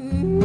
[0.00, 0.39] Mm-hmm.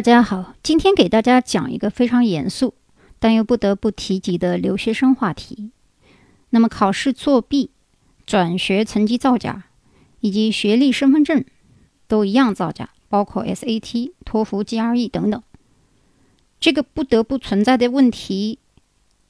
[0.00, 2.72] 大家好，今天给大家讲一个非常严肃
[3.18, 5.72] 但又不得不提及的留学生话题。
[6.48, 7.68] 那么，考试作弊、
[8.24, 9.64] 转学成绩造假
[10.20, 11.44] 以及学历身份证
[12.08, 15.42] 都一样造假，包括 SAT、托福、GRE 等等。
[16.58, 18.58] 这个不得不存在的问题，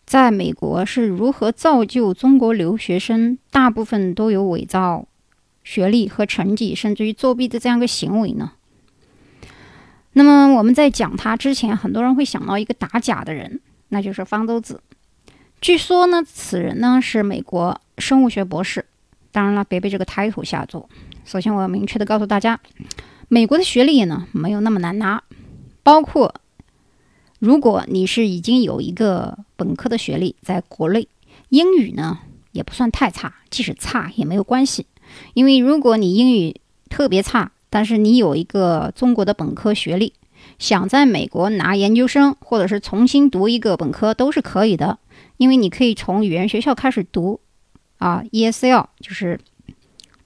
[0.07, 5.09] 在美国是如何造就中国留学生大部分都有伪造
[5.65, 8.53] 学历和成绩，甚至于作弊的这样一个行为呢？
[10.13, 14.83] 那么我们在讲他之前，很多人会想到一个打假的人，那就是方舟子。
[15.61, 18.85] 据说呢，此人呢是美国生物学博士。
[19.33, 20.89] 当然了，别被这个 title 吓住。
[21.25, 22.59] 首先，我要明确的告诉大家，
[23.29, 25.23] 美国的学历呢没有那么难拿，
[25.83, 26.35] 包括。
[27.39, 31.09] 如果你是已经有一个本科的学历，在国内，
[31.49, 32.19] 英语呢
[32.53, 34.87] 也不算太差，即使差也没有关系，
[35.33, 40.13] 因为如果你英语特别差，但是你有一个中国的本科学历，
[40.59, 44.99] 想在美国拿研究生或者是重新读一个本科都是可以的，
[45.39, 47.41] 因为你可以从语言学校开始读，
[47.97, 49.41] 啊，ESL 就是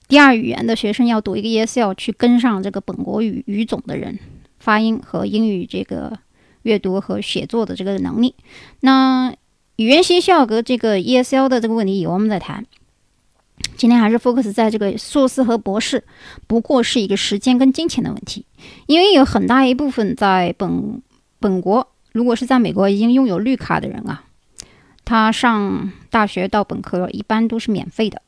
[0.09, 4.19] 第二语言的学生要读一个 ESL 去跟上这个本国语语种的人
[4.59, 6.19] 发音和英语这个。
[6.65, 8.33] 阅读和写作的这个能力，
[8.79, 9.31] 那
[9.75, 12.65] 语言学校和这个 ESL 的这个问题以后我们再谈。
[13.77, 16.03] 今天还是 focus 在这个硕士和博士，
[16.47, 18.45] 不过是一个时间跟金钱的问题。
[18.87, 21.01] 因为有很大一部分在本
[21.39, 24.23] 本国，如果是在美国已经拥有绿卡的人啊，
[25.03, 28.21] 他上大学到本科一般都是免费的。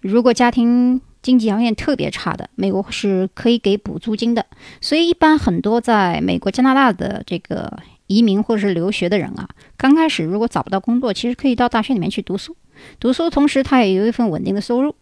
[0.00, 4.46] 如果家庭经济条件特别差的，美国是可以给补助金的，
[4.80, 12.56] 所以一般很多在美国、加拿大的这个移民或者是留学的人啊，刚开始如果找不到工作，其实可以到大学里面去读书，
[13.00, 14.94] 读书同时他也有一份稳定的收入。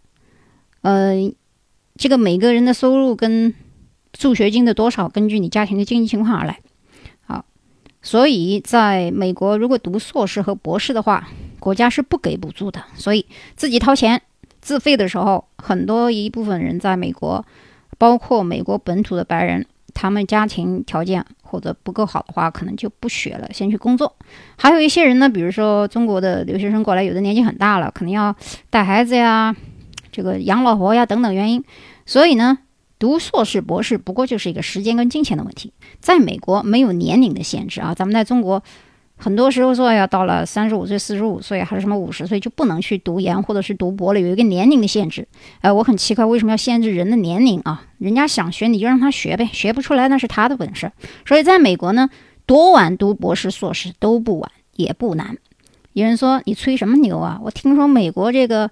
[0.82, 1.14] 呃，
[1.96, 3.54] 这个每个人的收入跟
[4.12, 6.60] 助学金的多少，根据你家庭的经济情况而来。
[7.26, 7.44] 好，
[8.02, 13.26] 所以在美国，如果读硕士和博士的话，国家是不给补助的，所以
[13.56, 14.20] 自己掏钱。
[14.60, 17.44] 自费的时候，很多一部分人在美国，
[17.98, 21.24] 包括美国本土的白人，他们家庭条件
[21.54, 24.12] 或者不够好的话，可能就不学了，先去工作。
[24.56, 28.34] 还有一些人呢，比如说中国的留学生过来，有的年纪很大了，可能要
[28.70, 29.54] 带孩子呀，
[30.10, 31.62] 这个养老婆呀等等原因，
[32.06, 32.58] 所以呢，
[32.98, 35.72] 读硕士、博士不过就是一个时间跟金钱的问题。
[36.00, 38.64] 在美国没有年龄的限制啊，咱们在中国。
[39.24, 45.26] 很多时候说要到了三十五岁、四十五岁，还是什么五十岁就不能去读研或者是读博了，有一个年龄的限制。
[45.62, 47.86] 呃，我很奇怪为什么要限制人的年龄啊？
[47.96, 50.92] 人家想学你就让他学呗，学不出来那是他的本事。
[51.24, 52.10] 所以在美国呢，
[52.44, 55.38] 多晚读博士、硕士都不晚，也不难。
[55.94, 57.40] 有人说你吹什么牛啊？
[57.42, 58.70] 我听说美国这个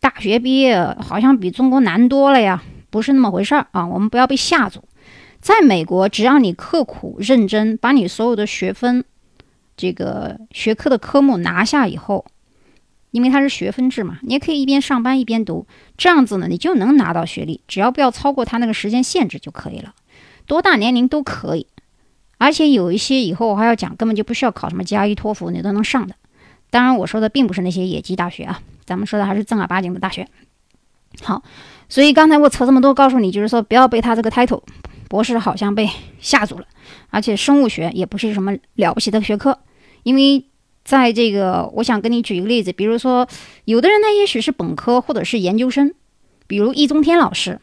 [0.00, 3.86] 大学毕业好像比中国难多了呀，不是那么回事儿啊！
[3.86, 4.82] 我们不要被吓住。
[5.40, 9.02] 在美国，只要你刻苦认真，把你所有的学分。
[9.76, 12.24] 这个学科的科目拿下以后，
[13.10, 15.66] 因为它是学分制嘛，你也可以一边上班一边读，
[15.96, 19.94] 这样子呢，你就能拿到学历，只要不要超过他那个时间限制就可以了，
[20.46, 21.66] 多大年龄都可以。
[22.38, 26.14] 而且有一些以后我还要讲，根本就不需要考什么 GRE、托福，你都能上的。
[26.68, 30.28] 当然，我说的并不是那些野鸡大学啊，咱们说的还是正儿八经的大学。
[31.22, 31.42] 好，
[31.88, 34.62] 所以刚才我扯这么多，告诉你就是说，不要被他这个 title
[35.08, 35.88] 博士好像被
[36.20, 36.66] 吓住了，
[37.10, 39.58] 而且生物学也不是什么了不起的学科。
[40.02, 40.44] 因为
[40.84, 43.26] 在这个，我想跟你举一个例子，比如说，
[43.64, 45.94] 有的人呢，也许是本科或者是研究生，
[46.46, 47.60] 比如易中天老师，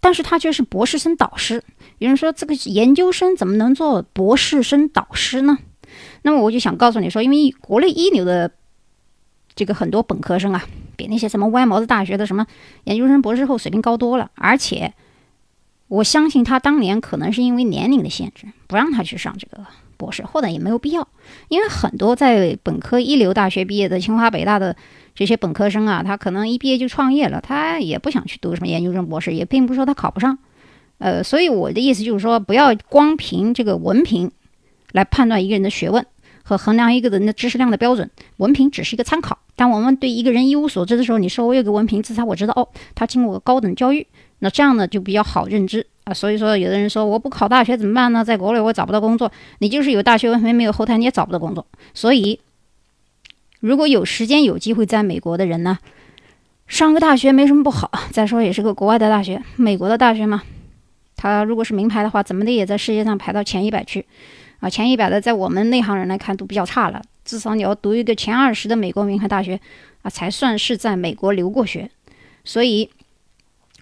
[0.00, 1.62] 但是他却是博士生导师。
[1.98, 5.58] 有人说，这个研究生怎么能做博士生导师呢？
[6.22, 8.50] 那么我就想告诉你说，因为国内一流的
[9.54, 10.62] 这个很多本科生啊，
[10.96, 12.46] 比那些什么歪毛子大学的什么
[12.84, 14.92] 研究生、博士后水平高多了，而且
[15.88, 19.66] 我相信他当年可能是因为年龄的限制，不让他去上这个。
[19.98, 21.08] 博士或者也没有必要，
[21.48, 24.76] 因为很多在本科一流大学毕业的清华北大的
[25.12, 30.38] 这些本科生啊，他可能一毕业就创业了，他也不想去读什么研究生博士，也并不是说他考不上。
[30.98, 34.30] 呃，所以我的意思就是说，不要光凭这个文凭
[34.92, 36.06] 来判断一个人的学问。
[36.44, 38.10] 和衡量一个人的知识量的标准。
[38.38, 39.38] 文凭只是一个参考。
[39.54, 44.06] 当我们对一个人一无所知的时候，你说我有个文凭，至少我知道哦，他经过高等教育，
[44.40, 46.14] 那这样呢就比较好认知啊。
[46.14, 48.24] 所以说，有的人说我不考大学怎么办呢？
[48.24, 51.66] 在国内我找不到工作，你就是有大学文凭没有后台你也找不到工作。
[51.94, 52.40] 所以，
[53.60, 55.78] 如果有时间有机会在美国的人呢，
[56.66, 57.90] 上个大学没什么不好。
[58.12, 60.42] 再说也是个国外的大学，美国的大学嘛，
[61.16, 64.06] 他如果是名牌的话，怎么的也在世界上排到前一百去
[64.60, 64.70] 啊。
[64.70, 67.02] 前一百的，在我们内行人来看都比较差了。
[67.24, 69.60] 至少你要读一个前二十的美国名牌大学
[70.02, 71.90] 啊，才算是在美国留过学。
[72.44, 72.88] 所以，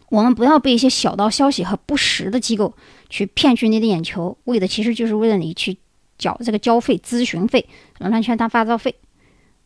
[0.09, 2.75] 我们不要被一些小道消息和不实的机构
[3.09, 5.77] 去骗取你的眼球，为的其实就是为了你去
[6.19, 7.69] 缴这个交费、咨询费、
[7.99, 8.95] 乱圈当发照费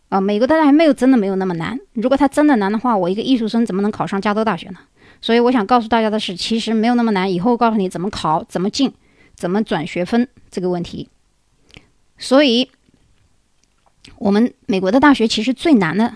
[0.09, 0.21] 啊。
[0.21, 1.79] 美国的大学没有真的没有那么难。
[1.93, 4.79] 如果它真的难的话，我一个艺术生怎么能考上加州大学呢？
[5.21, 7.33] 所以，我想告诉大家的是，其实没有那么难。
[7.33, 8.93] 以后告诉你怎么考、怎么进、
[9.35, 11.09] 怎么转学分这个问题。
[12.19, 12.71] 所以。
[14.17, 16.15] 我们美国的大学其实最难的，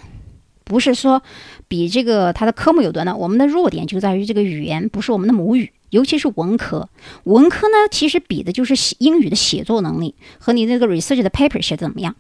[0.65, 1.23] 不是说
[1.69, 6.89] 比这个它的科目有多难，我们的弱点就在于这个语言不是我们的母语，尤其是文科。
[7.25, 12.17] 文科呢，其实比的就是写英语的写作能力和你那个 research 的 paper 写的怎么样。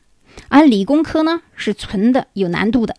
[0.48, 2.94] 而理工科呢，是纯的有难度的，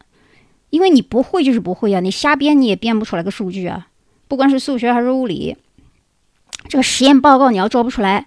[0.72, 3.88] 因为你不会就是不会啊，你瞎编你也编不出来个数据啊。
[4.28, 5.56] 不管是数学还是物理，
[6.68, 8.26] 这个实验报告你要做不出来，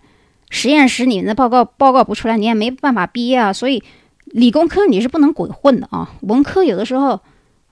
[0.50, 3.53] 实验室里面的报告报告不出来，你也没办法毕业啊。
[3.53, 3.82] 所以。
[4.31, 6.11] 理工科你是不能鬼混的啊！
[6.21, 7.19] 文科有的时候，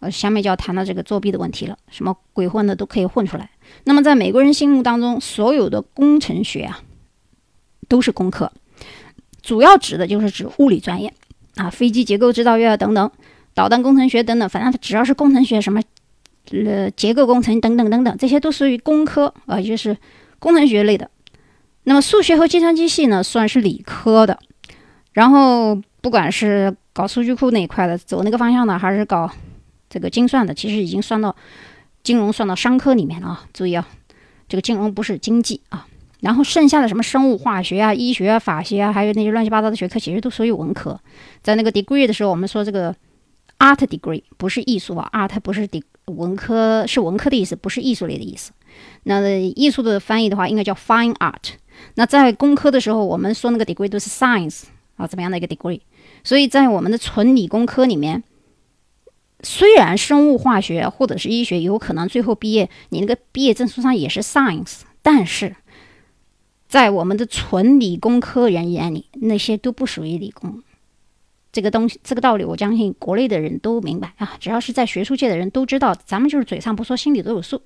[0.01, 1.77] 呃，下面就要谈到这个作弊的问题了。
[1.91, 3.51] 什么鬼混的都可以混出来。
[3.85, 6.81] 那么在美国人心目当中，所有的工程学啊，
[7.89, 8.51] 都是工科，
[9.43, 11.13] 主要指的就是指物理专业
[11.57, 13.11] 啊，飞机结构制造业等等，
[13.55, 15.83] 导弹工程学等等，反正只要是工程学，什么
[16.51, 19.97] 呃结构工程等等等等，这些都属于工科啊，就是
[20.39, 21.11] 工程学类的。
[21.85, 24.39] 那么数学和计算机系呢，算是理科的，
[25.13, 25.83] 然后。
[26.07, 29.29] 不管是搞数据库那一块的，走那个方向的，还是搞
[29.91, 31.35] 这个精算的，其实已经算到
[32.05, 33.45] 金融，算到商科里面了啊。
[33.53, 33.85] 注意啊，
[34.49, 35.85] 这个金融不是经济啊。
[36.21, 40.97] 然后剩下的什么生物化学啊、医学啊、法学啊，还有那些乱七八糟的学科，其实都属于文科。
[41.43, 42.95] 在那个 degree 的时候，我们说这个
[43.59, 48.53] art degree 不是艺术啊，art 不是 d 文科，是文科的意思，不是艺术类的意思。
[49.03, 49.21] 那
[49.57, 51.55] 艺术的翻译的话，应该叫 fine art。
[51.97, 55.81] 那在工科的时候，我们说那个 degree 都是 science 啊，怎么样的一个 degree？
[56.27, 58.25] 所以在我们的纯理工科里面，
[59.45, 65.55] 虽然生物化学或者是医学有可能最后毕业，你那个毕业证书上也是 science，但是
[66.67, 70.65] 在我们的纯理工科人眼里，那些都不属于理工。
[71.53, 74.37] 这个东西，这个道理，我相信国内的人都明白啊。
[74.41, 77.63] 只要是在学术界的人都知道，咱们就是嘴上不说，心里都有数。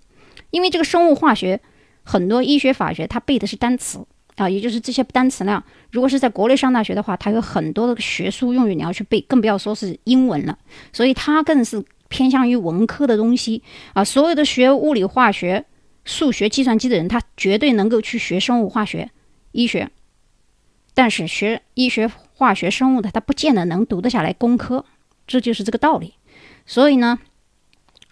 [0.51, 1.63] 因为这个生物化学，
[2.03, 4.07] 很多医学法学，它背的是单词。
[4.41, 10.59] 啊，也就是这些单词量，如果是在国内上大学的话，它有很多的学术用语你要去背，更不要说是英文了。
[10.95, 14.03] 所以它更是偏向于文科的东西啊。
[14.03, 15.67] 所有的学物理、化学、
[16.07, 19.11] 数学、计算机的人，他绝对能够去学生物化学、
[19.53, 19.91] 医学，
[20.95, 24.87] 但是学医学、化学、生物的，他不见得能读得下来工科，
[25.27, 26.15] 这就是这个道理。
[26.65, 27.19] 所以呢。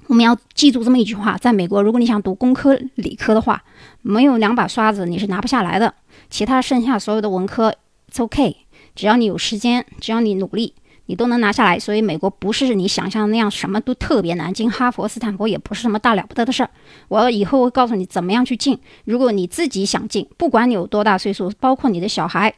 [0.09, 3.63] 我们要记住这么一句话：在美国，如果你想读工科、理科的话，
[4.03, 5.95] 没有两把刷子你是拿不下来的。
[6.31, 7.75] 其他剩下所有的文科
[8.11, 8.57] 是 OK，
[8.95, 10.73] 只要你有时间，只要你努力，
[11.07, 11.79] 你都能拿下来。
[11.79, 16.71] 所以美国不是你想象的那样什么都特别难，进哈佛、斯坦福也不是什么大了不得的事儿。
[17.09, 18.79] 我以后会告诉你怎么样去进。
[19.05, 22.55] 如果你自己想进，不管你有多大岁数，包括你的小孩，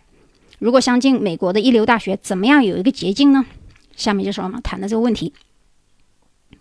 [0.61, 3.45] 如果想进美国的一流大学，怎么样有一个捷径呢？
[3.97, 5.33] 下面就是我们谈的这个问题。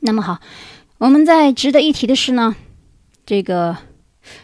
[0.02, 0.40] 那么好。
[1.00, 2.54] 我们在值得一提的是呢，
[3.26, 3.78] 这个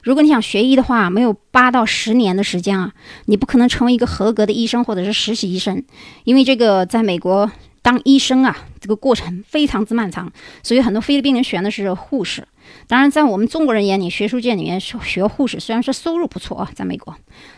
[0.01, 2.93] 如果你想学医的话，没有八到十年的时间啊，
[3.25, 5.83] 你不可能成为一个合格的医生或者是实习医生，
[6.23, 10.31] 因为这个在美国当医生啊，这个过程非常之漫长，
[10.63, 12.47] 所以很多菲律宾人选的是护士。
[12.87, 17.13] 当然，在我们中国人眼里，学术界里面学护士虽然说收入不错啊，在美国，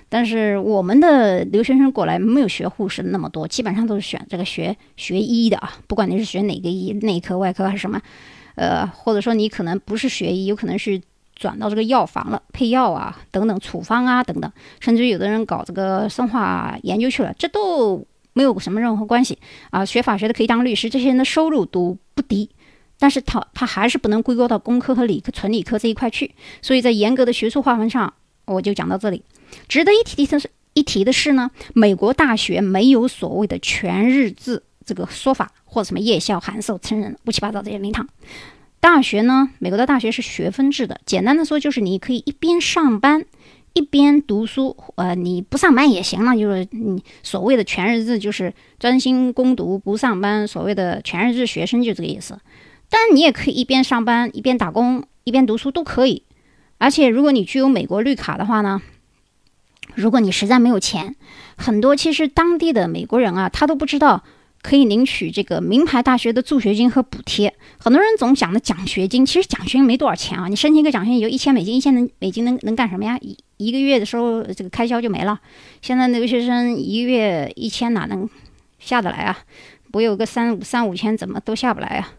[0.09, 8.01] 但是我们的留学生过来没有学护士那么多，基本上都是选这个学学医的啊，不管你是学哪个医，内科、外科还是什么。
[8.57, 10.99] 呃，或者说你可能不是学医，有可能是
[11.35, 19.37] 转到这个药房了，配药啊，等等，处方啊，等等，甚至有的人搞这个生化研究去了，这都没有什么任何关系
[19.69, 19.85] 啊。
[19.85, 22.49] 学法学的可以当律师，这些人的收入都不低，
[22.97, 26.33] 但是他他还是不能归咎到工科和理科、纯理科这一块去。
[26.63, 28.11] 所以在严格的学术划分上，
[28.45, 29.23] 我就讲到这里。
[29.67, 35.51] 值得一提的是，一提的是呢，美国大学没有所谓的全日制这个说法。
[35.69, 38.07] 或者什么夜校、函授、成人、乌七八糟这些名堂。
[38.79, 40.99] 大学呢，美国的大学是学分制的。
[41.05, 43.25] 简单的说，就是你可以一边上班，
[43.73, 52.39] 一边读书，呃，你不上班也行了，就是你所谓的全日制，就是专心攻读不上班，所谓的全日制学生就这个意思。
[52.89, 56.23] 但你也可以一边上班一边打工一边读书都可以。
[56.77, 58.81] 而且如果你具有美国绿卡的话呢，
[59.95, 61.15] 如果你实在没有钱，
[61.57, 64.23] 很多其实当地的美国人啊，他都不知道。
[64.67, 67.53] 可以领取这个名牌大学的助学金和补贴。
[67.77, 70.49] 很多人总讲的奖学金，其实奖学金没多少钱啊。
[70.49, 73.17] 你申请一个奖学金有一千美金，一千能美金能能干什么呀？
[73.21, 75.39] 一一个月的时候，这个开销就没了。
[75.81, 78.29] 现在留学生一个月一千哪能
[78.77, 79.37] 下得来啊？
[79.89, 82.11] 不有个三五三五千怎么都下不来啊？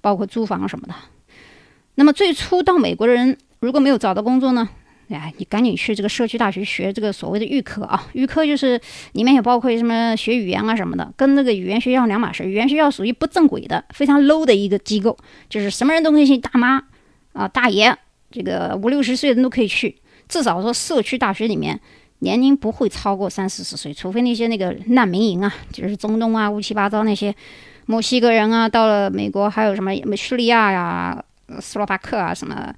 [0.00, 0.94] 包括租房什么的。
[1.96, 4.66] 那么最初到美国的人如果没有找到工作呢？
[5.18, 8.06] 哎，你赶紧去这个社区大学学这个所谓的预科啊！
[8.12, 8.80] 预科就是
[9.12, 12.44] 里面也包括什么学语言啊什么的，跟那个语言学校两码事。
[12.44, 15.16] 语言学校属于不正规的、非常 low 的一个机构，
[15.48, 16.82] 就是什么人都可以去，大妈
[17.32, 17.94] 啊、大爷，
[18.30, 19.96] 这个五六十岁的人都可以去。
[20.28, 21.78] 至少说社区大学里面
[22.20, 27.34] 年龄不会超过三四十岁，除非那些那个难民营啊，就是中东啊、乌七八糟那些
[27.86, 31.24] 墨西哥人啊，到了美国还有什么叙利亚呀、
[31.60, 32.74] 斯洛伐克啊什么。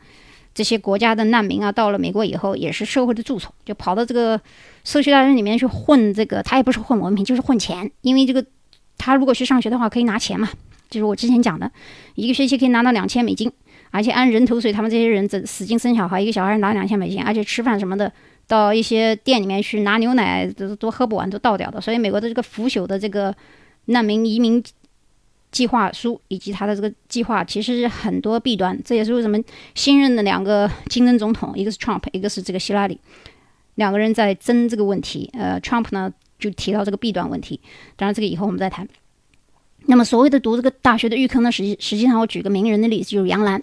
[0.55, 4.41] 这些国家的难民啊，到了美国以后也是社会的蛀虫，就跑到这个
[4.85, 6.15] 社区大学里面去混。
[6.15, 7.91] 这个他也不是混文凭，就是混钱。
[8.03, 8.45] 因为这个
[8.97, 10.49] 他如果去上学的话，可以拿钱嘛，
[10.89, 11.69] 就是我之前讲的，
[12.15, 13.51] 一个学期可以拿到两千美金，
[13.91, 18.13] 而且按人头税，他们这些人这使劲生小孩，一个小孩拿两千美金，而且吃饭什么的，
[18.47, 21.81] 到一些店里面去拿牛奶都都喝不完，都倒掉的。
[21.81, 23.35] 所以美国的这个腐朽的这个
[23.87, 24.63] 难民移民。
[25.55, 29.39] 计划书以及他的这个计划其实是很多弊端，这也是为什么
[29.77, 32.99] 新任的两个竞争总统，一个是 Trump，一个是这个希拉里，
[33.77, 35.31] 两个人在争这个问题。
[35.33, 37.61] 呃，Trump 呢就提到这个弊端问题，
[37.95, 38.89] 当然这个以后我们再谈。
[39.87, 43.63] 那么所谓的读这个大学的预科呢，实际实际上我举个名人的例子，就是杨澜。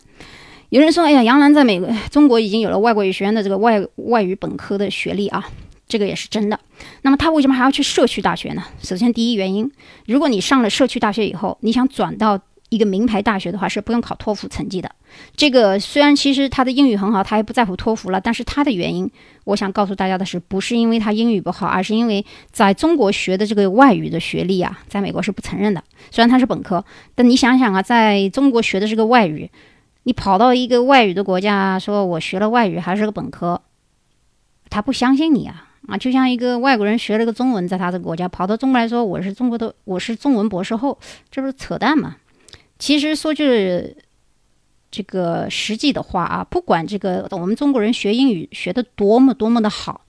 [0.69, 5.45] 有人说，哎呀，杨澜在美国、中国已经有了外国语学院的这个外外语本科的学历啊。
[5.91, 6.57] 这个也是真的。
[7.01, 8.63] 那么他为什么还要去社区大学呢？
[8.81, 9.69] 首先，第一原因，
[10.07, 14.89] 如果你上了社区大学以后，你想转到一个名牌大学的话，是不用考托福成绩的。
[15.36, 19.12] 这个虽然其实他的英语很好，他也不在乎托福了，但是他的原因，
[19.43, 25.83] 我想告诉大家的是，不是因为他英语不好，而是因为在中国学的这个外语的学历啊，在美国是不承认的。
[26.10, 29.50] 虽然他是本科，但你想想啊，在中国学的这个外语，
[30.03, 33.62] 你跑到一个外语的国家，说我学了外语还是个本科，
[34.69, 35.67] 他不相信你啊。
[35.88, 40.98] 啊，就像一个外国人学了个中文，在他这个国家跑到中国来说，我是中国的，我是中文博士后，
[41.32, 42.18] 这不是扯淡吗？
[42.78, 43.98] 其实说句
[44.92, 50.06] 这个实际的话啊，不管这个我们中国人学英语学的多么多么的好，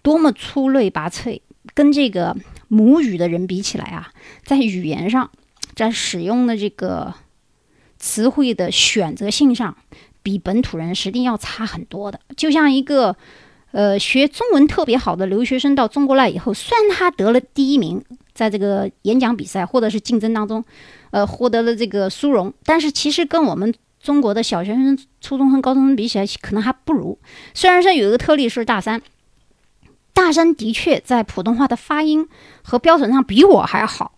[0.00, 1.40] 多么出类拔萃，
[1.74, 2.36] 跟这个
[2.68, 4.12] 母语的人比起来啊，
[4.44, 5.28] 在语言上，
[5.74, 7.12] 在使用的这个
[7.98, 9.76] 词汇的选择性上，
[10.22, 12.20] 比本土人实际要差很多的。
[12.36, 13.16] 就像一个。
[13.72, 18.02] 呃，学中文特别好的留学生到中国来以后，虽然他得了第一名，
[18.34, 20.64] 在这个演讲比赛或者是竞争当中，
[21.12, 27.16] 呃，获得了这个殊荣，但是其实跟我们中国的小学生、初中生高中生比起来，可能还不如。
[27.54, 29.00] 虽然说有一个特例是大三，
[30.12, 32.28] 大三的确在普通话的发音
[32.62, 34.14] 和标准上比我还好，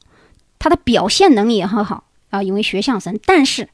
[0.59, 3.69] 他的表现能力也很好啊，因为学相声，但是。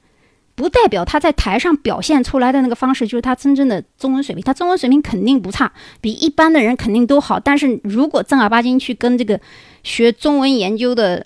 [0.58, 7.38] 不代表他在台上表现出来的那个方式就是他真正的中文水平，他中文水平肯定不差，比一般的人肯定都好。
[7.38, 9.40] 但是如果正儿八经去跟这个
[9.84, 11.24] 学中文研究的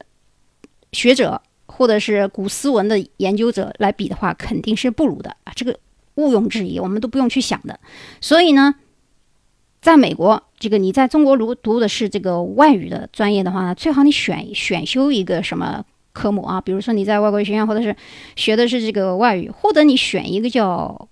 [0.93, 5.79] 学者或者是古诗文的研究者来比的话，肯定是不如的啊，这个
[6.17, 7.81] 毋庸置疑，我们都不用去想的。
[8.21, 8.75] 所以呢，
[9.81, 15.83] 在美国，这个你在中国如读的是这个外语的专业的话呢，最好你选选修一个什么。
[16.12, 17.97] 科目啊，比如说你在外国语学院，或者是
[18.37, 21.09] 学的是这个外语，或者你选一个叫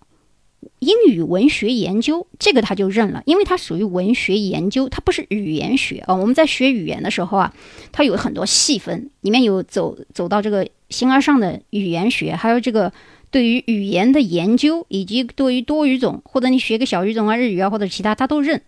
[0.80, 6.14] 英语文学研究，这个他就认了，因为它属于文学研究，它不是语言学啊。
[6.14, 7.54] 我们在学语言的时候啊，
[7.92, 12.92] 它有很多细分，里面有走走到这个形而上的语言学，还有这个
[13.30, 18.60] 对于语言的研究，以及对于多语种，或者你学个小语种啊，日语啊或者其他，他都认。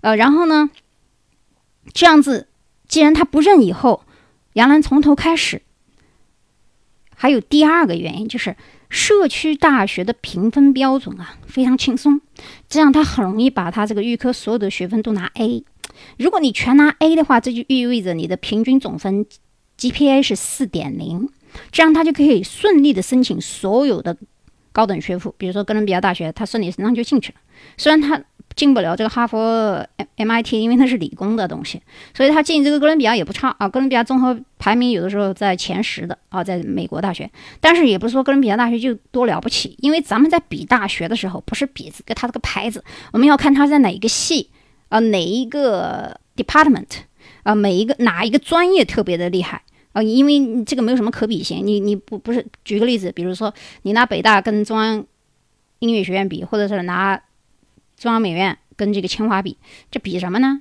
[0.00, 0.70] 呃，然后呢，
[1.92, 2.46] 这样子，
[2.86, 4.04] 既然他不认以后，
[4.52, 5.62] 杨澜从头开始。
[7.22, 8.56] 还有第二个原因就是
[8.90, 12.20] 社区大学的评分标准啊非常轻松，
[12.68, 15.64] 这样他很容易把他这个预科所有的学分都拿 A。
[16.18, 19.24] 如果你全拿 A 的话，这就意味着你的平均总分
[19.78, 21.28] GPA 是四点零，
[21.70, 24.16] 这样他就可以顺利的申请所有的
[24.72, 27.38] 高等学府，比如说哥伦比亚大学，他顺理成章就进去了。
[27.76, 28.20] 虽然他
[28.54, 31.80] 进不了这个哈佛、MIT，因为它是理工的东西，
[32.14, 33.68] 所以他进这个哥伦比亚也不差啊。
[33.68, 37.30] 哥伦比亚综合排名有的时候在前十的啊，在美国大学，
[37.60, 44.50] 但是也不是说哥伦比亚大学就多了不起，因为咱们在比大学的时候，不是比这个它这个牌子，我们要看它在哪一个系
[44.88, 46.88] 啊，哪一个 department
[47.42, 51.66] 啊，每一个哪一个专业特别的厉害啊，因为这个没有什么可比性。
[51.66, 55.04] 你你不不是举个例子，比如说你拿北大跟中央
[55.78, 57.20] 音乐学院比，或者是拿。
[58.02, 59.56] 中央美院跟这个清华比，
[59.88, 60.60] 这比什么呢？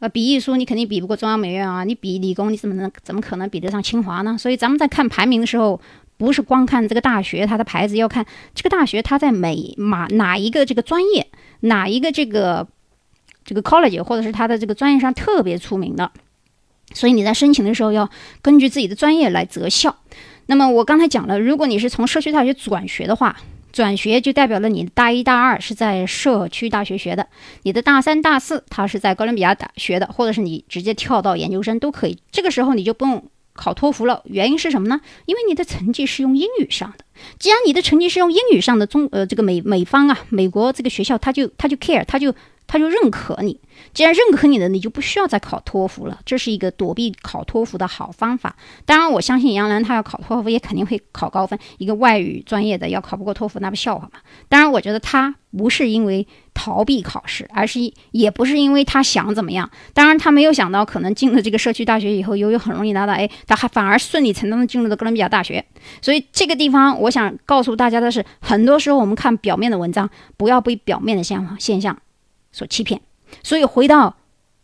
[0.00, 4.36] 呃，比艺术你肯定比不过中央美院啊，你比理工你怎么能怎么可能比得上清华呢？
[4.36, 5.80] 所以咱们在看排名的时候，
[6.18, 11.26] 不是光看这个大学它的牌子，要看这个大学它在美马哪一个这个专业，
[11.60, 12.68] 哪一个这个
[13.46, 16.12] 这个 college 或者是它的这个专业上特别出名的。
[16.92, 18.10] 所以你在申请的时候要
[18.42, 19.96] 根据自己的专业来择校。
[20.44, 23.34] 那么我刚才讲了，如果你是从社区大学转学的话。
[23.74, 27.26] 转学就代表了你大一、大二是在社区大学学的，
[27.64, 32.16] 你的大三、大四他是在哥伦比亚大学的，或者是你直接跳到研究生都可以。
[32.30, 35.00] 这个时候你就不用考托福了，原因是什么呢？
[35.26, 37.04] 因为你的成绩是用英语上的。
[37.40, 42.32] 既然你的成绩是用英语上的，中呃这个美美方啊，美国这个学校他就他就 care，他就。
[42.74, 43.60] 他就认可你，
[43.92, 46.18] 既然认可你的，你就不需要再考托福了。
[46.26, 48.56] 这是一个躲避考托福的好方法。
[48.84, 51.56] 当然，我相信杨澜她要考托福也肯定会考高分。
[51.78, 54.18] 一个外语专业的要考不过托福，那不笑话吗？
[54.48, 57.78] 当然，我觉得他不是因为逃避考试，而是
[58.10, 59.70] 也不是因为他想怎么样。
[59.92, 65.64] 当然，他没有想到可能进了这个社区大学以后，由于很容易拿到 A，他还反而顺理成章的进入了哥伦比亚大学。
[66.02, 71.96] 所以这个地方，我想告诉大家的是，很多时候我们看表面的文章，不要被表面的现现象。
[72.54, 73.00] 所欺骗，
[73.42, 74.16] 所以回到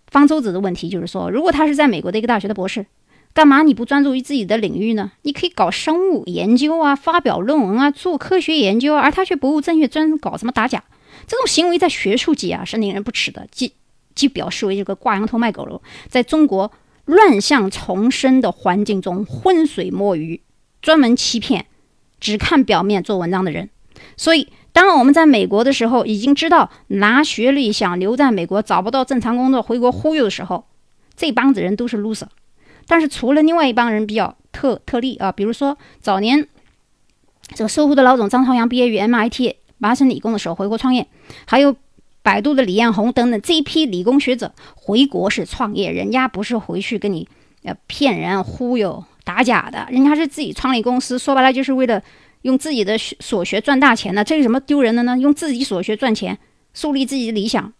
[0.06, 2.86] 方舟子的问题，就是说，如果他是在美国的一个大学的博士，
[3.34, 5.10] 干嘛你不专注于自己的领域呢？
[5.22, 10.84] 你可以搞生物研究啊，发表论文啊，做科学研究，而他却不务正业，专搞什么打假，
[11.26, 13.72] 这种行为在学术界啊是令人不齿的，即
[14.14, 16.70] 即表示为这个挂羊头卖狗肉，在中国
[17.06, 20.40] 乱象丛生的环境中浑水摸鱼，
[20.80, 21.66] 专门欺骗，
[22.20, 23.68] 只看表面做文章的人，
[24.16, 24.46] 所以。
[24.80, 30.64] 当我们在美国的时候，已经知道拿学历想留在美国找不到正常工作，回国忽悠的时候，
[31.14, 32.28] 这帮子人都是 loser。
[32.86, 36.48] 但是除了另外一帮人比较特特例啊，比如说早年
[37.54, 41.06] 这个搜狐的老总张朝阳毕业于 MIT 麻省理工的时候回国创业，
[41.44, 41.76] 还有
[42.22, 47.28] 百度的李彦宏等等这一批理工学者回国是创业，人家不是回去跟你
[47.64, 52.02] 呃骗人忽悠打假的，人家是自己创立公司，说白了就是为了。
[52.42, 54.24] 用自己的所学赚大钱呢？
[54.24, 55.18] 这有什么丢人的呢？
[55.18, 56.38] 用自己所学赚钱，
[56.72, 57.72] 树立自己的理想，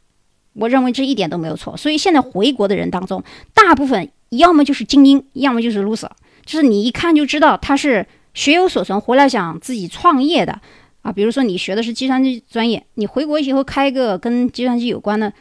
[0.53, 1.77] 我认为这一点都没有错。
[1.77, 6.11] 所以现在回国的人当中，大部分要么就是精英，要么就是 loser，
[6.45, 10.61] 就是你一看就知道他是学有所成，回来想自己创业的
[11.03, 11.11] 啊。
[11.11, 15.33] 比如说你学的是计算机专业，你回国以后开个跟计算机有关的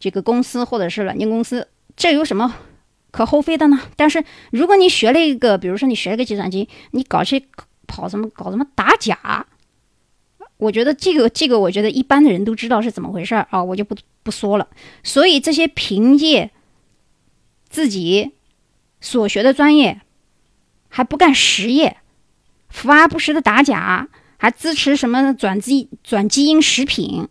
[0.00, 2.56] 这个公司或者是软件公司，这有什么
[3.12, 3.80] 可厚非的呢？
[3.94, 7.40] 但是如果你学了一个，比如说你学了个计算机，你搞些。
[7.94, 9.46] 跑什么搞什么打假？
[10.56, 14.66] 我觉得这个这个，我觉得一般的人都知道是怎么回事啊，我就不不说了。
[15.04, 16.50] 所以这些凭借
[17.68, 18.32] 自己
[19.00, 20.00] 所学的专业
[20.88, 21.98] 还不干实业，
[22.68, 27.28] 伏而不实的打假，还支持什么转基转基因食品，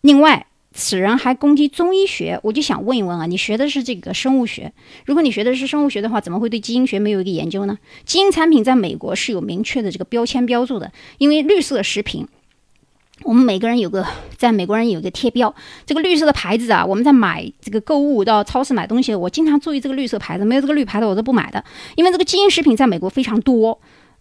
[0.00, 0.46] 另外。
[0.80, 4.72] 此人还攻击中医学，我就想问一问啊，你学的是这个生物学？
[5.04, 7.76] 如果你学的是生物学的话，怎么会对基因学没有一个研究呢？
[8.06, 12.26] 基因产品在美国是有明确的这个标签标注的，因为绿色食品，
[13.24, 14.06] 我们每个人有个
[14.38, 21.62] 在美国人有一个贴标，这个绿色的牌子啊，我们在买这个购物到超市买东西，我经常注意这个绿色牌子，没有这个绿牌子我都不买的，
[21.96, 23.78] 因为这个基因食品在美国非常多。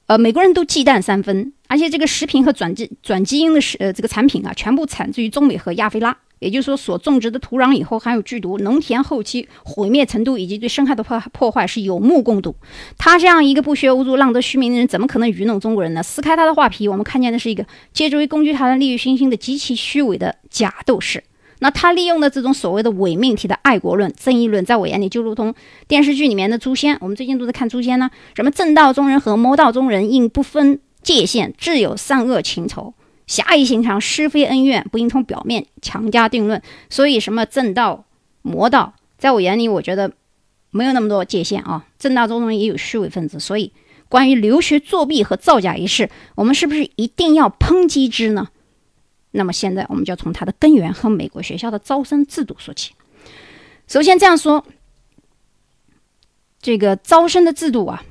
[0.09, 12.55] 呃，美国人都忌惮三分，而且这个食品和转基转基因的食呃这个产品啊，全部产自于中美和亚非拉，也就是说所种植的土壤以后含有剧毒，农田后期毁灭程度以及对生态的破破坏是有目共睹。
[12.97, 16.01] 他这样一个不学无术、浪得虚名的人，怎么可能愚弄中国人呢？
[16.01, 21.23] 撕开他的画皮，我们看见的是一个借助于工具他人利益熏心的极其虚伪的假斗士。
[21.59, 25.53] 那他利用的这种所谓的伪命题的爱国论、正义论，在我眼里就如同
[25.87, 26.97] 电视剧里面的诛仙。
[27.01, 32.93] 我们最近都在看诛仙呢，什么正道中人和魔道中人应不分界限，自有善恶情仇，
[33.27, 36.61] 侠义心肠，是非恩怨不应从表面强加定论。
[36.89, 38.05] 所以，什么正道、
[38.41, 40.11] 魔道，在我眼里，我觉得
[40.71, 41.85] 没有那么多界限啊。
[41.97, 43.39] 正道中人也有虚伪分子。
[43.39, 43.73] 所以，
[44.07, 48.47] 关于留学作弊和造假一事，我们是不是一定要抨击之呢？
[49.31, 52.93] 那么现在我们就要从它的根源和美国学校的招生制度说起。
[53.87, 54.65] 首先这样说，
[56.61, 58.03] 这个招生的制度啊，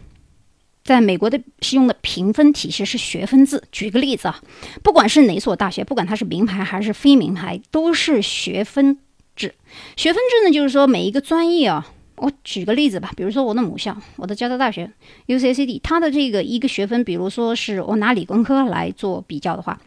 [0.82, 3.62] 在美国的是用的评分体系是学分制。
[3.70, 4.40] 举个例子啊，
[4.82, 8.98] 不管是哪所大学，不管它是名牌还是非名牌，都是学分
[9.36, 9.54] 制。
[9.96, 14.90] 学分制呢，就是说每一个专业啊，我举个例子吧，比如说我的母校，我的加州大学
[15.26, 19.80] UCCD，它的这个一个学分，比如说是我拿理工科来做比较的话，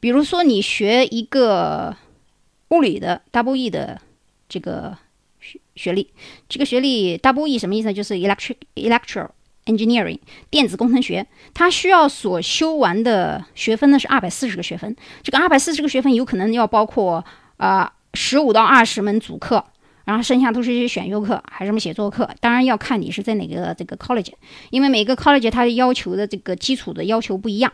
[0.00, 1.96] 比如说你学一个
[2.68, 4.00] 物理的 Double 的
[4.48, 4.96] 这个
[5.40, 6.10] 学学历，
[6.48, 7.92] 这个学历 Double 什么意思？
[7.92, 9.28] 就是 Electric electrical。
[9.68, 14.94] Engineering 电子工程学，它需要所修完的学分呢是二百四十个学分。
[15.24, 17.24] 这个二百四十个学分有可能要包括
[17.56, 19.64] 啊十五到二十门主课，
[20.04, 22.30] 然后剩下都是一些选修课，还是什么写作课。
[22.38, 24.32] 当然要看你是在哪个这个 college，
[24.70, 27.72] 因为每个 college 它要求的这个基础的要求不一样。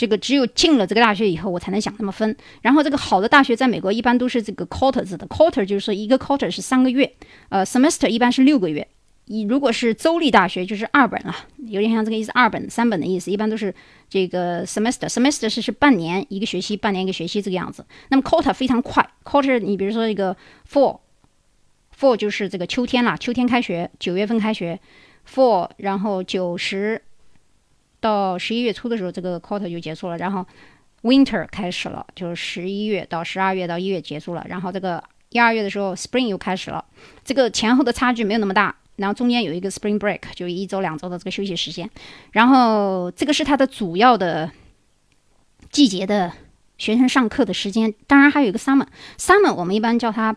[0.00, 2.34] 这个只有进了这个大学以后，我才能想那么分。
[2.62, 7.12] 然后这个好的大学在美国一般都是这个 quarter 字的，quarter 就是说一个 quarter 是三个月，
[7.50, 8.88] 呃，semester 一般是六个月。
[9.26, 11.36] 你如果是州立大学，就是二本了，
[11.66, 13.74] 有点像这个意思，二本、三本的意思，一般都是
[14.08, 17.84] 这个 semester，semester 是是半年一个学期，半年一个学期这个样子。
[18.08, 20.34] 那么 quarter 非常快，quarter 你比如说一个
[20.66, 24.80] fall，fall 就是这个秋天了，秋天开学，九月份开学
[25.30, 27.02] ，fall，然后九十
[28.00, 30.46] 到十一月初的时候，这个 quarter 就结束了，然后
[31.02, 36.84] winter 开始了，就是十一月到十二月到一月结束了，然后这个一二月的时候 spring 又开始了，
[37.24, 38.74] 这个前后的差距没有那么大。
[38.96, 41.88] 然后中间有一个 spring break，就一周两周的这个休息时间，
[42.32, 44.50] 然后这个是它的主要的
[45.70, 46.30] 季节的
[46.76, 47.94] 学生上课的时间。
[48.06, 50.36] 当然还有一个 summer，summer 我们一般叫它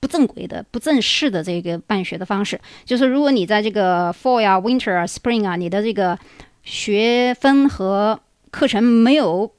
[0.00, 6.18] 不正规的、不正式的这个办学的方式，就是如果你在这个 fall 啊、winter 啊、spring 啊，你的这个
[6.68, 9.50] 学分和课程没有。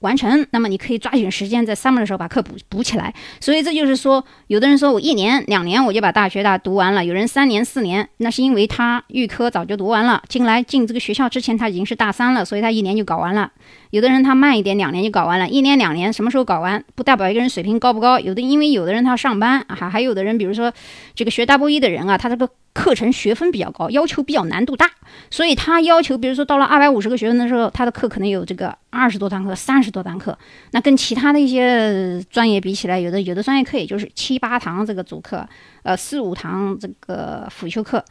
[0.00, 3.12] 完成，那么你可以抓紧时间在 summer 的时候把课补补起来。
[3.38, 13.52] 所以这就是说，有的人说我一年两年我就把大学大读完了，有人三年四年，那是因为他预科早就读完了，进来进这个学校之前他已经是大三了，所以他一年就搞完了。
[13.90, 18.18] 有的人他慢一点，两年就搞完了，一年两年什么时候搞完不代表一个人水平高不高。
[18.18, 20.72] 有的因为有的人他要上班，还还有的人比如说
[21.14, 22.48] 这个学 double E 的人啊，他这个。
[22.72, 24.88] 课程学分比较高，要求比较难度大，
[25.28, 30.38] 所以他要求，比如说到了二百五十个学分的时候，他的课可能有这个二十多堂课、三十多堂课。
[30.70, 35.48] 那跟其他的一些专业比起来，有的有的专业课也就是七八堂这个主课，
[35.82, 38.04] 呃四五堂这个辅修课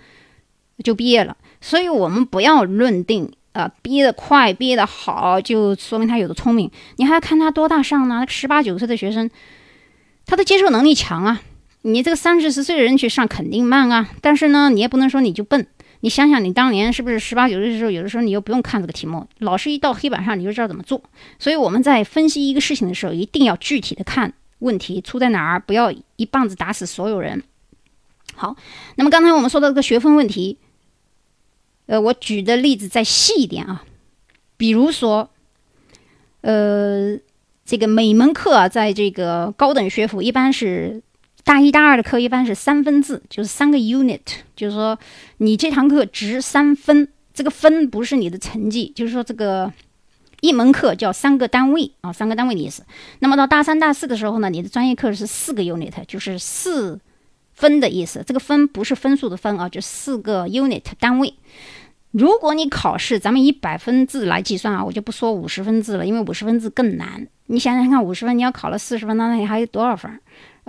[0.84, 1.38] 就毕业了。
[1.62, 6.70] 所以我们不要论定，呃，毕业的快、毕业的好，就说明他有的聪明。
[6.98, 8.26] 你还要看他多大上呢？
[8.28, 9.30] 十八九岁的学生，
[10.26, 11.42] 他的接受能力强啊。
[11.82, 15.66] 你这个三四十岁的人去上肯定慢啊，但是呢，你也不能说你就笨。
[16.02, 21.02] 你想想，你当年是不是十八九岁的时候，有的时候你又不用看这个题目，老师一到黑板上你就知道怎么做。
[21.40, 27.44] 所以我们在分析一个事情的时候，一定要具体的看问题出在哪儿，不要一棒子打死所有人。
[28.36, 28.56] 好，
[28.96, 30.58] 那么刚才我们说到这个学分问题，
[31.88, 33.84] 呃，我举的例子再细一点啊，
[34.56, 35.30] 比如说，
[36.42, 37.18] 呃，
[37.66, 41.02] 这个每门课啊，在这个高等学府一般是。
[41.44, 44.20] 大一、大二的课一般是三分制，就是三个 unit，
[44.56, 44.98] 就是说
[45.38, 49.72] 你这堂课值三分，这个分不是你的成绩，就是说这个
[50.42, 52.84] 一门课叫三个单位啊，三个单位的意思。
[53.20, 57.00] 那么到大三、大四的时候呢，你的专业课是四个 unit，就是四
[57.54, 58.24] 分的意思。
[58.26, 61.34] 这个分不是分数的分啊，就四个 unit 单位。
[62.12, 67.28] 如果你考试，咱们以百分制来计算啊，我就不说五十分制了，因为五十分制更难。
[67.48, 70.20] 你想想看，五十分你要考了四十分，那你还有多少分？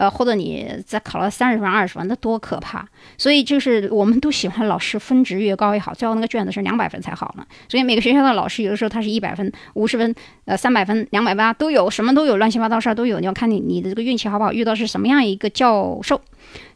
[0.01, 2.89] 呃，或者你再考了三十分、二十分，那多可怕！
[3.19, 7.47] 所以就是我们都喜欢老师分值越高越好，最后那个卷子是两百分才好呢。
[7.69, 10.15] 所以每个学校的老师有的时候他是一百分、五十分、
[10.47, 13.21] 呃三百分、两百八都有，什么都有，乱七八糟事儿都有。
[13.21, 16.19] 你要看你你的这个运气好不好，遇到是什么样一个教授。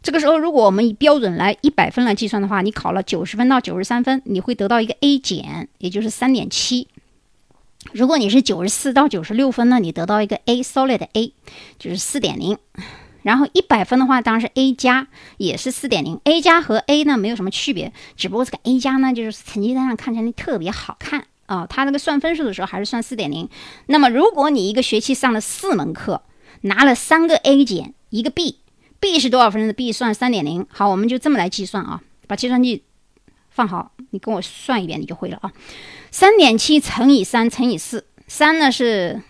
[0.03, 6.89] 这个时候，如果我们以标准来一百分来计算的话，你考了九十分到九十三分，你会得到一个 A 减，也就是三点七。
[7.93, 11.33] 如果你是九十四到九十六分呢，你得到一个 A solid A，
[11.79, 12.59] 就是四点零。
[13.25, 15.09] 然后一百分的话，当然是 A 加，
[15.39, 16.21] 也是四点零。
[16.25, 21.67] A 加和 A 呢没有什么区别，只不过这个 A 加呢，就是成绩单上看起来特别好看啊。
[21.67, 23.49] 它那个算分数的时候还是算四点零。
[23.87, 26.23] 那么如果你一个学期上了四门课，
[26.61, 30.67] 拿了三个 A 减一个 B，B 是多少分的？B 算三点零。
[30.71, 32.85] 好，我们就这么来计算啊，把计算器
[33.49, 35.51] 放好，你跟我算一遍，你就会了啊。
[36.11, 39.23] 三点七乘以三乘以四，三呢是。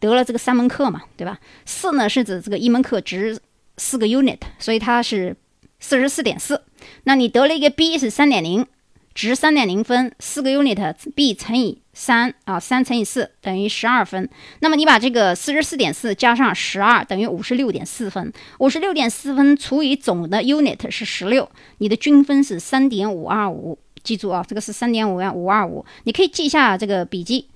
[0.00, 1.38] 得了这个三门课嘛，对吧？
[1.64, 3.38] 四呢是指这个一门课值
[3.76, 5.36] 四个 unit，所以它是
[5.80, 6.62] 四十四点四。
[7.04, 8.66] 那你得了一个 B 是三点零，
[9.14, 14.28] 值三点零分，四个 unit，B 乘以三啊，三乘以四等于十二分。
[14.60, 23.78] 那么你把这个四十四点四加上十二等于五十六点四分，五十六点四分除以总的 unit 是十六，你的均分是三点五二五。
[24.04, 27.48] 记住啊，这个是三点五万五二五，你可以记一下这个笔记。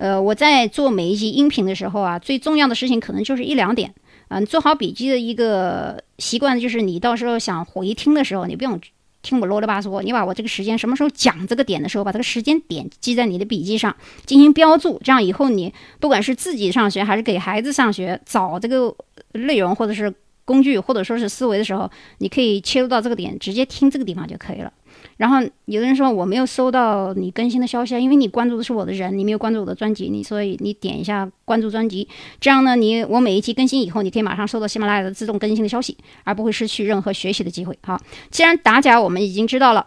[0.00, 3.94] 呃，我在做每一集音频的时候啊，最重要的事情可能就是一两点。
[4.28, 8.80] 嗯，做好笔记的一个习惯就是，你到时候想回听的时候，你不用
[9.20, 18.96] 听我啰里吧嗦，你把我这个时间什么时候讲这个点的时候，把这个时间点记在你的笔记上进行标注，这样以后你不管是自己上学还是给孩子上学，找这个
[19.32, 20.10] 内容或者是
[20.46, 24.72] 工具或者说是思维的时候，你可以切入到这个点，直接听这个地方就可以了。
[25.20, 32.08] 然后有的人说我没有收到你更新的消息啊，因为你关注的是我的人，你没有关注我的专辑，你所以你点一下关注专辑，
[32.40, 37.78] 这样呢，你我每一期更新以后，你可以马上收到喜马拉雅的自动更新的消息，而不会失去任何学习的机会。
[37.82, 39.84] 好，既然打假我们已经知道了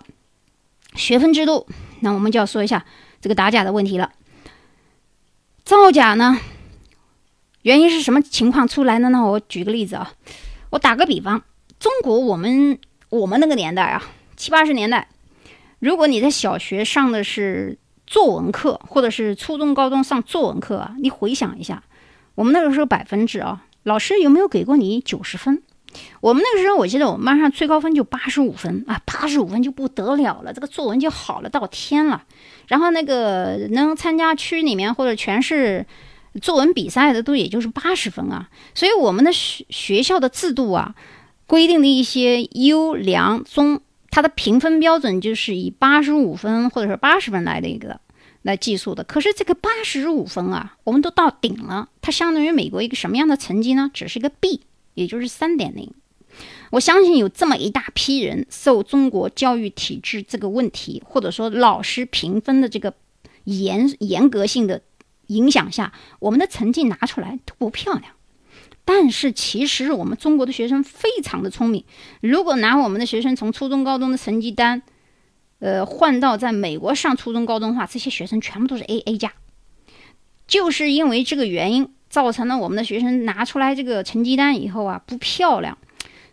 [0.93, 1.65] 学分制度，
[2.01, 2.85] 那我们就要说一下
[3.19, 4.11] 这个打假的问题了。
[5.65, 6.37] 造假呢，
[7.63, 9.25] 原因是什么情况出来的呢？
[9.25, 10.13] 我举个例子啊，
[10.69, 11.41] 我打个比方，
[11.79, 12.77] 中国我们
[13.09, 14.03] 我们那个年代啊。
[14.35, 15.07] 七八十年代，
[15.83, 21.83] 如果你在小学上的是作文课，或者是初中、高中上作文课啊，你回想一下，
[22.35, 25.61] 我们那个时候百分制啊，老师有没有给过你九十分？
[26.21, 32.23] 我们那个时候，我记得我们班上最高分就八十五分啊，八十五分就不得了了，这个作文就好了到天了。
[32.69, 35.85] 然后那个能参加区里面或者全市
[36.41, 38.49] 作文比赛的，都也就是八十分啊。
[38.73, 40.95] 所以我们的学学校的制度啊，
[41.45, 43.81] 规定的一些优良中。
[44.13, 47.99] 它的评分标准就是以八十五分或者是八十分来的一个
[48.43, 49.04] 来计数的。
[49.04, 53.89] 可是这个八十五分啊，我们都到顶了，它相当于美国一个什么样的成绩呢？
[53.91, 54.62] 只是一个 B，
[54.93, 55.91] 也就是三点零。
[56.69, 62.93] 我相信有这么一大批人受中国教育体制这个问题，或者说老师评分的这个
[63.45, 64.84] 严严格性的
[65.28, 68.13] 影响下，我们的成绩拿出来都不漂亮。
[68.85, 71.85] 但是其实我们中国的学生非常的聪明。
[72.19, 74.81] 如果拿我们的学生从初中、高中的成绩单，
[75.59, 79.31] 呃，换到在美国上初中、高中的话，这些学生全部都是 A A 加。
[80.45, 85.77] 就是因为这个原因，造成了我们的学生拿出来这个成绩单以后啊不漂亮。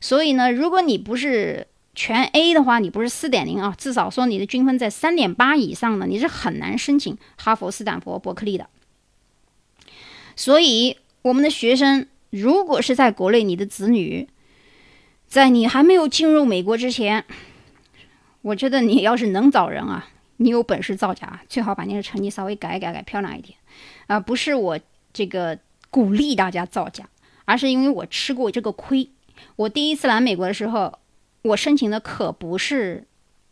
[0.00, 8.68] 所以呢，如果你不是全 A 的话，你不是四点零啊，至少说你的均分在三点八以上的，你是很难申请哈佛、斯坦福、伯克利的。
[10.34, 12.08] 所以我们的学生。
[12.31, 14.29] 如果是在国内，你的子女
[15.27, 17.25] 在你还没有进入美国之前，
[18.43, 23.59] 我觉得你要是能找人啊，你有本事造假，最好把你的成绩稍微改一改改漂亮一点
[24.07, 24.19] 啊！
[24.19, 24.79] 不是我
[25.12, 25.59] 这个
[25.90, 27.09] 鼓励大家造假，
[27.45, 29.11] 而是因为我吃过这个亏。
[29.57, 30.99] 我第一次来美国的时候，
[31.43, 33.07] 我申请的可不是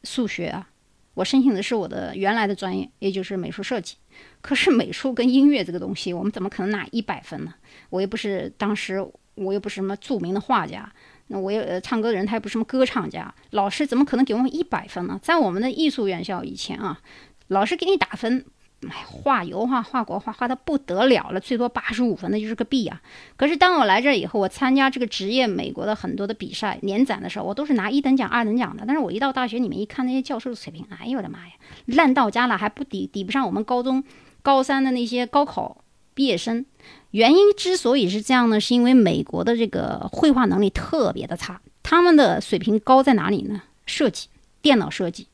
[0.04, 0.68] 数学啊，
[1.14, 3.96] 我申请的是我的原来的专业，也就是美术设计。
[4.40, 7.54] 可是美术跟音乐这个东西，我们怎么可能拿一百分呢？
[7.90, 10.90] 我又不是当时，我又不是什么著名的画家，
[11.28, 15.18] 那我也唱歌的人，他又不是什么歌唱家，老师怎么可能给我们一百分呢？
[15.22, 17.00] 在我们的艺术院校以前啊，
[17.48, 18.44] 老师给你打分，
[18.88, 23.00] 哎，画油画、画国画画的不得了了，最多八十五分，那就是个 B 啊。
[23.36, 28.84] 可是当我来这以后，我参加这个职业美国的很多的比赛、年展的时候，我都是拿一等奖、二等奖的。
[28.86, 31.52] 但是我一到大学里面一看，那些教授的水平，哎呦我的妈呀，
[31.86, 34.04] 烂到家了，还不抵抵不上我们高中、
[34.42, 36.64] 高三的那些高考毕业生。
[37.10, 43.62] 原因之所以是这样呢，是因为美国的这个绘画能力特别的差，他们的水平高在哪里呢？
[43.86, 44.28] 设计、
[44.60, 45.26] 电脑设计、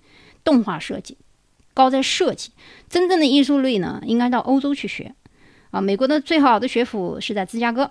[0.44, 1.16] 动画设计，
[1.74, 2.52] 高在设计。
[2.88, 5.12] 真正的艺术类呢，应该到欧洲去学。
[5.72, 7.90] 啊，美国的最好的学府是在芝加哥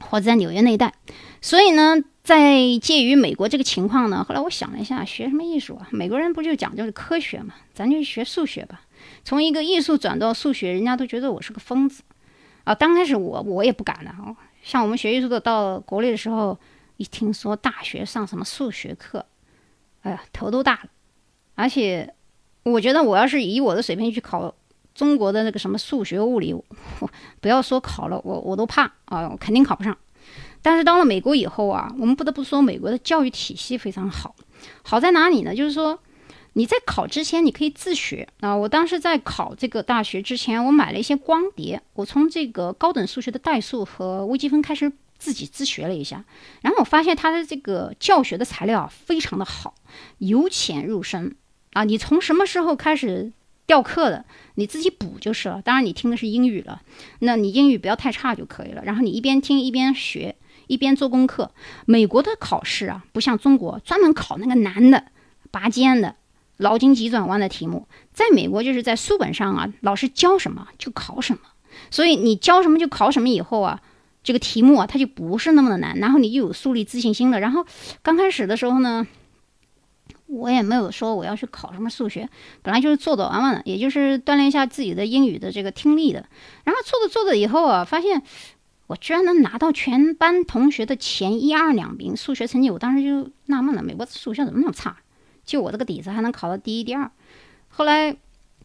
[0.00, 0.94] 或者在纽约那一带。
[1.42, 5.86] 所以呢，在介于美国这个情况呢，后来我想了一下，学什么艺术啊？
[5.90, 7.52] 美国人不就讲究科学嘛？
[7.74, 8.80] 咱就学数学吧。
[9.22, 12.02] 从一个艺术转到数学，人家都觉得我是个疯子。
[12.66, 14.36] 啊，刚开始我我也不敢的哦。
[14.60, 16.58] 像我们学艺术的到国内的时候，
[16.96, 19.24] 一听说大学上什么数学课，
[20.02, 20.90] 哎呀，头都大了。
[21.54, 22.12] 而且，
[22.64, 24.52] 我觉得我要是以我的水平去考
[24.96, 26.52] 中国的那个什么数学、物理，
[27.40, 29.96] 不要说考了，我我都怕啊，我肯定考不上。
[30.60, 34.34] 但是到了美国以后啊，我们不得不说，美国的教育体系非常好。
[34.82, 35.54] 好在哪里呢？
[35.54, 35.96] 就是说。
[36.58, 38.56] 你在考之前，你可以自学啊！
[38.56, 46.24] 我当时在考这个大学之前，我买了一些光碟，我从这个高等数学的代数和微积分开始自己自学了一下，
[46.62, 49.74] 然后我发现它的这个教学的材料啊非常的好，
[50.16, 51.36] 由浅入深
[51.74, 51.84] 啊！
[51.84, 53.30] 你从什么时候开始
[53.66, 55.60] 掉课的，你自己补就是了。
[55.60, 56.80] 当然你听的是英语了，
[57.18, 58.82] 那你英语不要太差就可以了。
[58.82, 60.36] 然后你一边听一边学，
[60.68, 61.50] 一边做功课。
[61.84, 65.08] 美国的考试啊，不像中国专门考那个难的、
[65.50, 66.16] 拔尖的。
[66.58, 71.40] 脑筋急转弯的题目，在美国就是在书本上啊，老师教什么就考什么，
[71.90, 73.28] 所以你教什么就考什么。
[73.28, 73.80] 以后啊，
[74.22, 77.38] 这个题目啊，它就不是那么的难，然后你又有树立自信心了。
[77.40, 77.66] 然后
[78.02, 79.06] 刚开始的时候呢，
[80.26, 82.28] 我也没有说我要去考什么数学，
[82.62, 86.26] 本来就是做做玩玩的，也就是锻炼一下自己的英语的这个听力的。
[86.64, 88.22] 然后做着做着以后啊，发现
[88.86, 94.96] 我居然能拿到全班同学的前一二两名数学成绩，我当时就纳闷了，美国数学怎么那么差？
[95.46, 97.10] 就我这个底子还能考到第一、第二？
[97.68, 98.16] 后来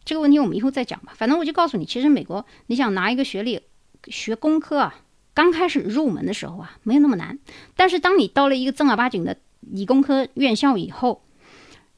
[0.04, 1.14] 这个问题我们以后再讲吧。
[1.16, 3.60] 反正我就告诉你，其实美国你想拿一个学历
[4.08, 4.94] 学工科啊，
[5.32, 7.38] 刚开始入门的时候啊，没有那么难。
[7.76, 11.22] 但是当你到了一个正儿八经的理工科院校以后，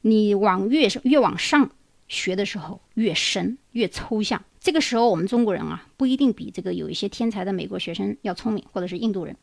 [0.03, 1.71] 你往越越往上
[2.07, 4.45] 学的时候，越深越抽象。
[4.61, 9.35] 这个时候，我们中国人啊，不一定比这个有一些天才的美国学生要聪明，或者是印度人。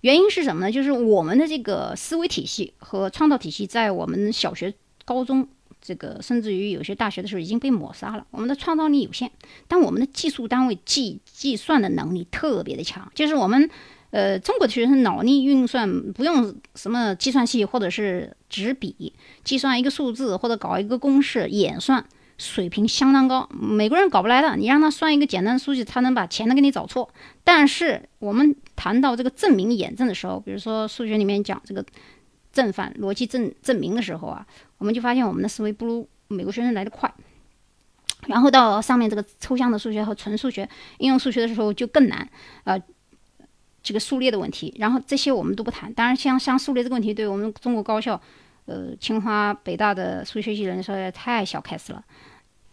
[0.00, 0.72] 原因是什么呢？
[0.72, 4.72] 就是我们的这个思维体系和创造体系，在我们小学、
[5.04, 5.46] 高中，
[5.80, 8.26] 这个甚至于有些大学的时候已经被抹杀了。
[8.30, 9.30] 我们的创造力有限，
[9.68, 13.68] 但我们的计数单位计计算的能力特别的强，就是我们。
[14.12, 19.12] 呃，中国的学生脑力运算不用什么计算器或者是纸笔
[19.44, 22.04] 计算一个数字或者搞一个公式演算
[22.40, 24.56] 水平相当高，美国人搞不来的。
[24.56, 27.08] 你让他算一个简单的数据，他能把钱都给你找错。
[27.44, 31.84] 但是我们谈到这个证明验证的时候，比如说数学里面讲这个
[32.52, 34.46] 正反逻辑证证明的时候啊，
[34.78, 37.12] 我们就发现我们的思维不如美国学生来得快。
[38.26, 42.28] 然后到上面这个抽象的数学和纯数学、应用数学的时候就更难，
[42.64, 42.80] 呃。
[43.82, 45.90] 这个数列的问题，然后这些我们都不谈。
[45.94, 48.20] 当然，像像数列这个问题，对我们中国高校，
[48.66, 52.04] 呃，清华、北大的数学系人说太小开始了。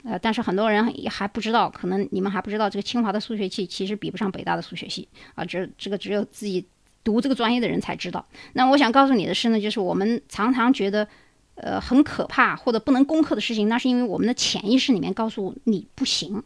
[0.04, 5.44] 呃，但是很多人也还不知道，可能你们还不知道，这个清华的数学系其实比不上北大的数学系啊。
[5.44, 6.66] 这这个只有自己
[7.04, 8.26] 读这个专业的人才知道。
[8.54, 11.08] 那我想告诉你的是呢，就是我们常常觉得，
[11.56, 16.42] 呃，很可怕或者不能攻克的事情，那是因为我们的潜意识里面告诉你不行。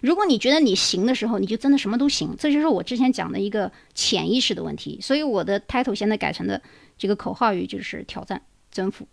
[0.00, 2.34] 如果你觉得你行的时候，你就真的什么都行。
[2.38, 4.98] 这就是我之前讲的一个潜意识的问题。
[5.02, 6.62] 所以我的 title 现在改成的
[6.96, 9.06] 这个口号语就是挑战、征服，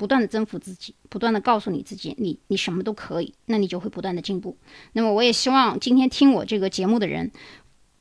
[0.00, 4.56] 不断的征服自己，不断的告诉你自己，你你什么都可以，那你就会不断的进步。
[4.94, 7.30] 那么我也希望今天听我这个节目的人。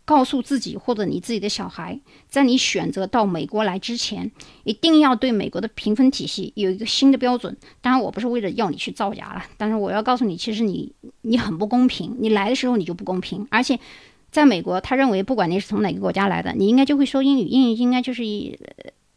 [0.06, 4.32] 告诉自己或者你自己的小孩，在你选择到美国来之前，
[4.64, 7.56] 一定要对美国的评分体系有一个新的标准。
[7.80, 12.16] 当然，我不是为了要你去造假了，但是我要告诉你，其实你你很不公平。
[12.20, 13.80] 你来的时候你就不公平，而且
[14.32, 18.24] 在美国，他认为不管你是从哪个国家来的，你应该就会说英语，英语应该就是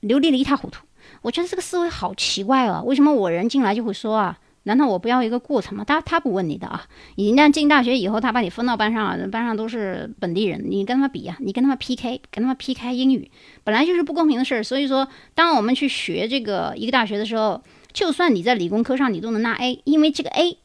[0.01, 0.85] 流利的一塌糊涂。
[1.23, 2.83] 我觉得这个思维好奇怪啊！
[2.83, 4.39] 为什么我人进来就会说啊？
[4.65, 5.85] 难道我不要一个过程吗？
[5.85, 6.87] 他他不问你的啊！
[7.17, 13.31] 你一旦进大学以后，他把你分到班上，班上都是本地人，你跟他们比啊，你跟他们 PK，跟他们 PK 英语，
[13.65, 14.63] 本来就是不公平的事儿。
[14.63, 17.61] 所以说，当我们去学这个一个大学的时候，
[17.93, 20.59] 就算你在理工科上你都能拿 A，因为这个 A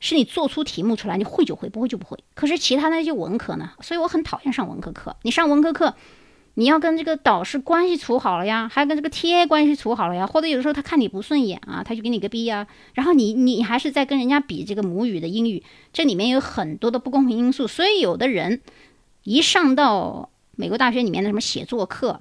[0.00, 2.18] 是你做出题目出来，你会就会，不会就不会。
[2.34, 3.70] 可是其他那些文科呢？
[3.80, 5.16] 所以我很讨厌上文科课。
[5.22, 5.94] 你上文科课。
[6.58, 18.60] 你要跟这个导师关系处好了呀，还跟这个 TA 关系处好了呀，或者有的时候他看你不顺眼啊，他就给你个 B 呀，然后你你还是在跟人家比这个母语的英语，这里面有很多的不公平因素，所以有的人
[19.22, 22.20] 一上到美国大学里面的什么写作课，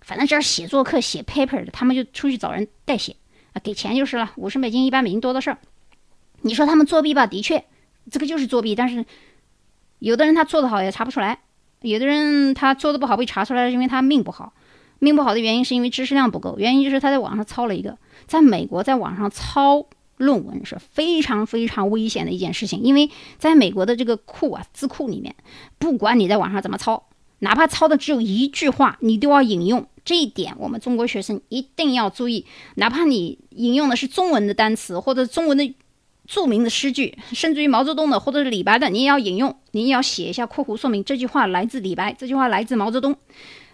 [0.00, 3.14] 反正只要写作课写 paper 的，他们就出去找人代写
[3.52, 5.58] 啊，给钱就是了，五十美金一百美金多的事儿。
[6.40, 7.64] 你说他们作弊吧，的确
[8.10, 9.06] 这个就是作弊，但是
[10.00, 11.38] 有的人他做得好也查不出来。
[11.82, 14.52] 有的人他做的不好被查出来是，因为他命不好。
[14.98, 17.98] 命不好的原因是因为知识量不够，原因就是他在网上抄了一个。
[18.26, 19.84] 在美国，在网上抄
[20.16, 25.34] 论文是非常非常危险的一件事情，因为在美国的这个库啊字库里面，
[25.78, 27.02] 不管你在网上怎么抄，
[27.40, 29.84] 哪怕抄的只有一句话，你都要引用。
[30.04, 35.74] 这一点我们中国学生一定要注意，哪怕你引用的是中文的单词或者中文的。
[36.32, 43.14] 著名的诗句，甚至于毛泽东的或者是李白的，你也要引用，你也要写一下括弧，说明这句话来自李白，这句话来自毛泽东。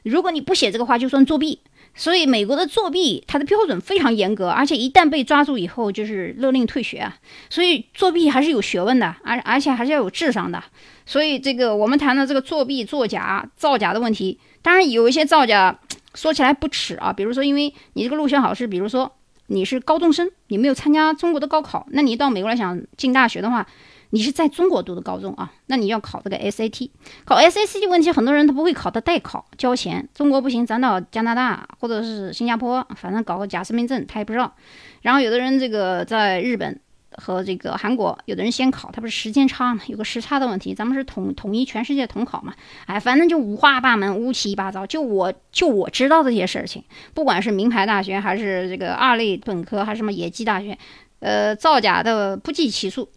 [0.03, 1.61] 如果你不写这个话，就算作弊。
[1.94, 7.16] 所以美国的作弊，它的标准非常严格，而且一旦被抓住以后，就是勒令退学啊。
[7.49, 10.61] 所以作弊还是有学问的，而而且还是要有智商的。
[11.07, 15.79] 所以这个我们谈的这个作弊、作假、造假的问题，当然有一些造假
[16.12, 19.12] 说起来不耻啊，比如说因为你这个入学考试，比如说。
[19.48, 23.66] 你是高中生，你没有参加中国的高考，那你到美国来想进大学的话，
[24.11, 26.90] 你是在中国读的高中啊，那你要考这个 SAT，
[27.24, 34.54] 考 SAT 的问题，很多人他不会考，他代考交钱，中国不行，咱到加拿大或者是新加坡，反正搞个假身份证，他也不知道。
[35.02, 36.80] 然后有的人这个在日本。
[37.20, 40.74] 和这个韩国有的人先考，他不是时间差嘛，有个时差的问题。
[40.74, 42.54] 咱们是统统一全世界统考嘛，
[42.87, 44.87] 哎，反正就五花八门、乌七八糟。
[44.87, 50.78] 就我就我知道这些事情，不管是名牌大学还是这个二类本科，还是什么野鸡大学，
[51.20, 53.09] 呃，造假的不计其数。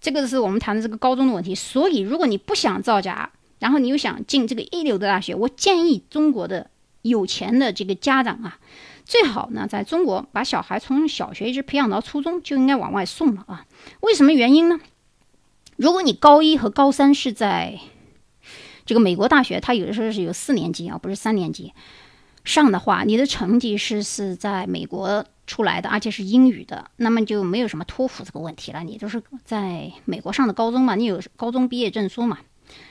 [0.00, 1.54] 这个是我们谈的这个高中的问题。
[1.54, 6.70] 所以，如果你不想造假，然后你又想进这个一流的大学，我建议中国的
[7.02, 8.58] 有钱的这个家长啊。
[9.08, 13.64] 最好呢，在中国把小孩从小学一直培养到初中，就应该往外送了啊。
[14.00, 14.78] 为什么原因呢？
[15.76, 17.80] 如果你高一和高三是在
[18.84, 21.72] 这个美国大学，它有的时候是有四年级啊，不是三年级
[22.44, 28.84] 上的话，你的成绩是是在美国出来的，而且是英语的，那么就没有什么托福这个问题了。
[28.84, 32.40] 你就是在美国上的高中嘛，你有高中毕业证书嘛，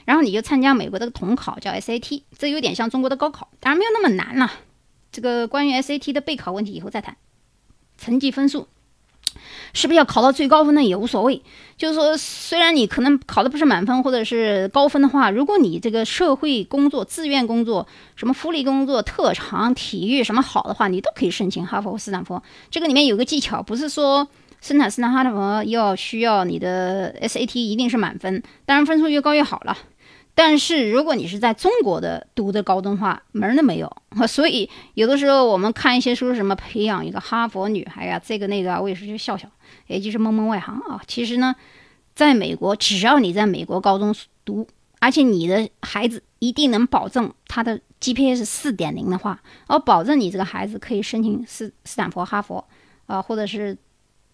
[0.05, 4.51] 然后你就参加美国的统考叫 SAT，这有点像中国的高考，当然没有那么难了。
[5.12, 7.18] 这个关于 SAT 的备考问题以后再谈，
[7.97, 8.68] 成绩分数
[9.74, 10.84] 是不是要考到最高分呢？
[10.84, 11.41] 也无所谓。
[11.78, 22.41] 就是说，虽然你可能考的不是满分或者是高分的话，如果你这个社会工作、志愿工作、什么福利工作、特长、体育什么好的话，你都可以申请哈佛或斯坦福。
[22.72, 24.28] 这个里面有个技巧，不是说
[24.60, 29.78] 斯坦斯坦哈佛要需要你的 SAT 一定是满分，当然分数越高越好了。
[30.40, 33.92] 但是如果你是在中国的读的高中话，门儿都没有。
[34.28, 39.50] 所以有的时候我们看一些书，什么培养一个哈佛女孩呀，这个那个啊，我有时就笑笑，
[39.88, 41.02] 也就是蒙蒙外行啊。
[41.08, 41.56] 其实呢，
[42.14, 44.14] 在美国，只要你在美国高中
[44.46, 44.68] 读，
[45.00, 52.64] 而且你的孩子一定能保证他的 GPA 是四点零的话，而保证你这个孩子可以申请斯斯坦福、哈佛
[53.08, 53.76] 啊，或者是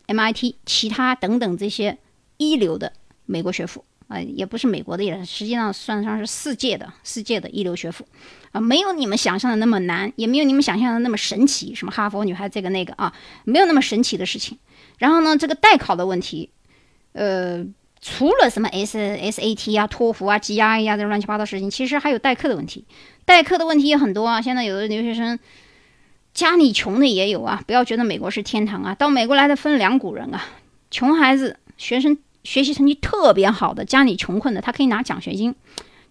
[0.07, 1.97] MIT 其他等等这些
[2.35, 2.91] 一流的
[3.25, 3.85] 美国学府。
[4.07, 8.05] 呃，也不是美国的，也实际上算得上是世界的世界的一流学府，
[8.51, 11.73] 啊，没有你们想象的那么难，也没有你们想象的那么神奇。
[11.73, 13.13] 什么哈佛女孩这个那个啊，
[13.45, 14.57] 没有那么神奇的事情。
[14.99, 16.49] 然后呢，这个代考的问题，
[17.13, 17.65] 呃，
[18.01, 22.85] 除了什么 S S A T 啊、托福啊、G R E 啊这乱七八糟事情，其实还有代课的问题。
[23.25, 24.41] 代课的问题也很多啊。
[24.41, 25.39] 现在有的留学生
[26.33, 28.93] 家里穷的也有啊，不要觉得美国是天堂啊。
[28.93, 30.43] 到美国来的分两股人啊，
[30.91, 32.17] 穷孩子学生。
[32.43, 35.55] 学习成绩特别好的，家里穷困的，他可以拿奖学金，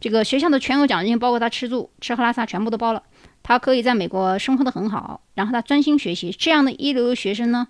[0.01, 3.03] 这个学校的全额奖学金，包括他吃住、吃喝拉撒全部都包了，
[3.43, 6.31] 他可以在美国生活的很好，然后他专心学习。
[6.31, 7.69] 这样的一流学生呢，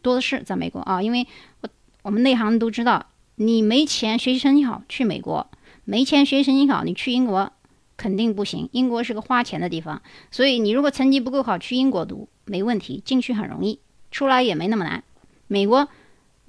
[0.00, 1.26] 多的是在美国啊，因为
[1.60, 1.68] 我
[2.02, 3.06] 我们内行都知道，
[3.36, 5.46] 你没钱学习成绩好去美国，
[5.84, 7.52] 没钱学习成绩好你去英国
[7.98, 10.00] 肯定不行，英国是个花钱的地方，
[10.30, 13.80] 所以你如果成绩不够好去英国读没问题，进去很容易，
[14.10, 15.04] 出来也没那么难。
[15.46, 15.88] 美国。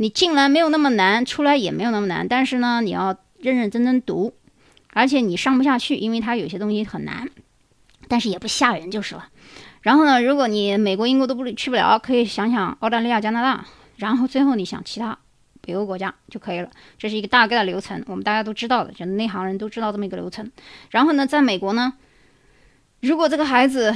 [0.02, 4.34] 你进来没有那么难，出来也没有那么难，但是呢，你要认认真真读，
[4.94, 7.30] 而且你上不下去，因为它有些东西很难，
[8.08, 9.28] 但是也不吓人就是了。
[9.82, 13.66] 然后呢，如果你美国、英国都不去不了，可以想想澳大利亚、加拿大，
[13.98, 15.18] 然后最后你想其他
[15.60, 16.70] 北欧国家就可以了。
[16.98, 20.50] 这是一个大概的流程，我们大家都知道的，就内行人都知道这么一个流程。
[20.92, 21.92] 然后呢，在美国呢，
[23.02, 23.94] 如果这个孩子，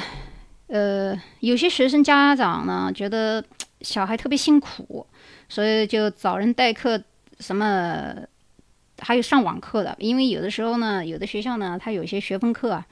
[0.67, 3.41] 呃，有些学生家长呢觉得
[3.79, 5.07] 小孩特别辛苦。
[5.53, 6.99] 所以就找人代课，
[7.39, 8.11] 什么
[8.97, 12.83] 还有上网课的，因为有的时候呢，有的学校呢，它有些学分课啊，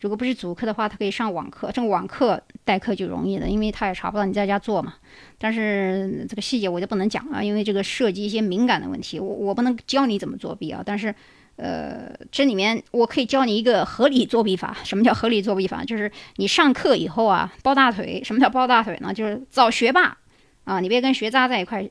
[0.00, 1.70] 如果不是主课的话，它可以上网课。
[1.70, 4.94] 这个网课代课就容易了，因为他也查不到你在家做嘛。
[5.36, 10.82] 但是这个细节我就不能讲了，因为这个涉及一些敏感的问题，我我不能教你怎么作弊啊。
[10.82, 11.14] 但是，
[11.56, 14.74] 呃，这里面我可以教你一个合理作弊法。
[14.84, 15.84] 什么叫合理作弊法？
[15.84, 18.22] 就是你上课以后啊，抱大腿。
[18.24, 19.12] 什么叫抱大腿呢？
[19.12, 20.16] 就是找学霸
[20.64, 21.86] 啊，你别跟学渣在一块。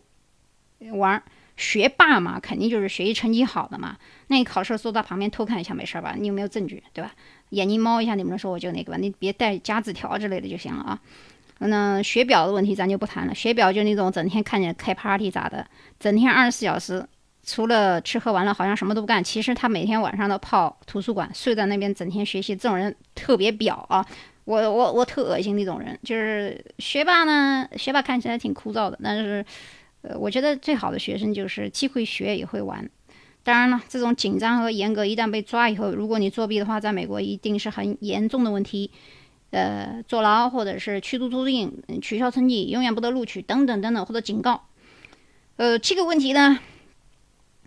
[0.92, 1.22] 玩
[1.58, 3.98] 学霸嘛，肯定就是学习成绩好的嘛。
[4.28, 6.16] 那你考试坐到旁边偷看一下没事吧？
[6.20, 7.14] 你有没有证据，对吧？
[7.52, 11.00] 眼睛猫一下，你们说我就那个吧，你别带加字条之类的就行了啊。
[11.60, 15.66] 那学表的问题咱就不谈了，学表就那种整天看见开 party 咋的，
[15.98, 17.08] 整天二十四小时
[17.46, 19.24] 除了吃喝玩乐好像什么都不干。
[19.24, 24.06] 其实他每天晚上都泡图书馆，睡在那边整天学习，这种人特别表啊。
[24.44, 29.46] 我我我特恶心那种人，就是学霸呢，学霸看起来挺枯燥的，但是。
[30.08, 32.88] 呃，我觉得最好的学生就是既会学也会玩。
[33.42, 38.92] 当然了，这种紧张和严格一旦被抓以后，如果你作弊的话，在美国一定是很严重的问题，
[39.50, 44.68] 呃，坐牢或者是驱逐出境、取消成绩、永远不得录取等等等等，或者警告。
[45.56, 46.60] 呃，这个问题呢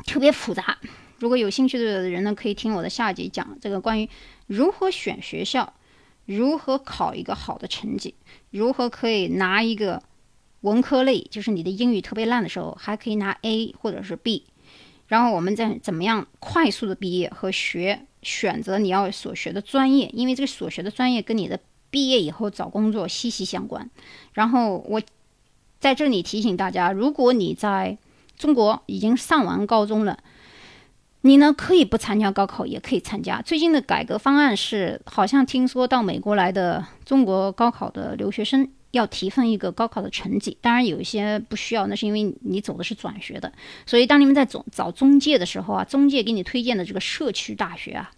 [0.06, 0.78] 特别复杂。
[1.18, 4.08] 如果有兴趣的人呢，可以听我的下集讲这个关于
[4.46, 5.72] 如何选学校、
[6.24, 8.14] 如何考一个好的成绩、
[8.50, 10.02] 如何可以拿一个。
[10.62, 14.44] 文科类就是你的英语特别烂的时候，还可以拿 A 或者是 B，
[15.06, 23.88] 然后我们再怎么样快速的毕业和学选择你要所学的专业，因为这个所学的专业跟你的毕业以后找工作息息相关。
[24.32, 25.00] 然后我
[25.78, 27.96] 在这里提醒大家，如果你在
[28.36, 30.18] 中国已经上完高中了，
[31.20, 33.40] 你呢可以不参加高考，也可以参加。
[33.40, 38.68] 最近的改革方案是，好像听说到美国来的中国高考的留学生。
[38.92, 43.52] 要提分一个高考的成绩，当然有一些不需要，那是因为你走的是转学的。
[43.84, 48.10] 所以当你们在找找中介的时候啊，中介给你推荐的这个社区大学啊，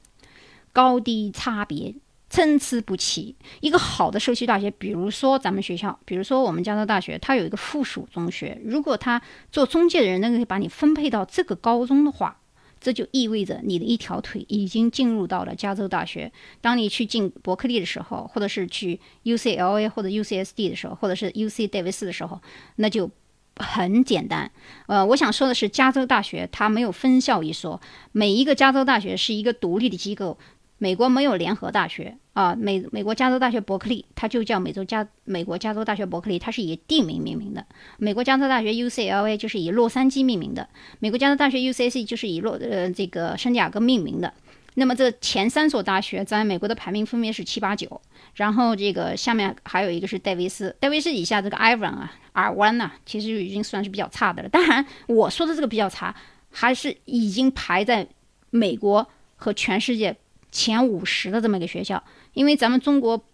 [0.73, 1.95] 高低差别
[2.29, 3.35] 参差不齐。
[3.61, 8.57] 一个好的社区大学，比如说咱们学校，比如说我们加州大学，它有一个附属中学。
[8.65, 12.37] 如果他做中介的人能够把你分配到这个高中的话，
[12.81, 16.33] 这就意味着你的一条腿已经进入到了加州大学。
[16.61, 22.41] 当你去进伯克利的时候，或者是去 UCLA 或者 UCSD 的时候，或者是 UC 戴维斯的时候，
[22.77, 23.11] 那就。
[23.57, 24.51] 很简单，
[24.87, 27.79] 呃，我想说的是，加州大学它没有分校一说，
[28.11, 30.39] 每一个加州大学是一个独立的机构。
[30.83, 37.67] 美国没有联合大学啊，美美国加州大学伯克利，它就叫美洲加美国加州大学伯克利，它是以地名命名的。
[37.99, 40.67] 美国加州大学 UCLA 就是以洛杉矶命名的，
[40.99, 44.33] 美国加州大学 UCC 就是以洛呃这个圣地亚哥命名的。
[44.75, 48.01] 那么这前三所大学在美国的排名分别是七八九，
[48.35, 54.49] 然后这个下面还有一个是戴维斯，戴维斯以下这个 Ivan 啊，R One 呐，其实就已经算是比较差的了。
[54.49, 56.15] 当然，我说的这个比较差，
[56.51, 58.07] 还是已经排在
[58.49, 59.07] 美国
[59.37, 60.17] 和全世界
[60.51, 62.03] 前五十的这么一个学校。
[62.33, 63.25] 因为咱们中国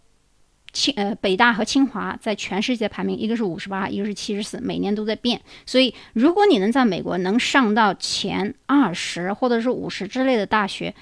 [0.72, 5.40] 清呃北大和清华在全世界排名，一个是五十八，一个是七十四，每年都在变。
[5.64, 10.94] 所以，如果你能在美国能上到前二十或者是五十之类的大学，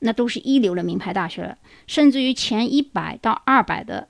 [0.00, 4.08] 那都是一流的名牌大学了，甚至于前一百到二百的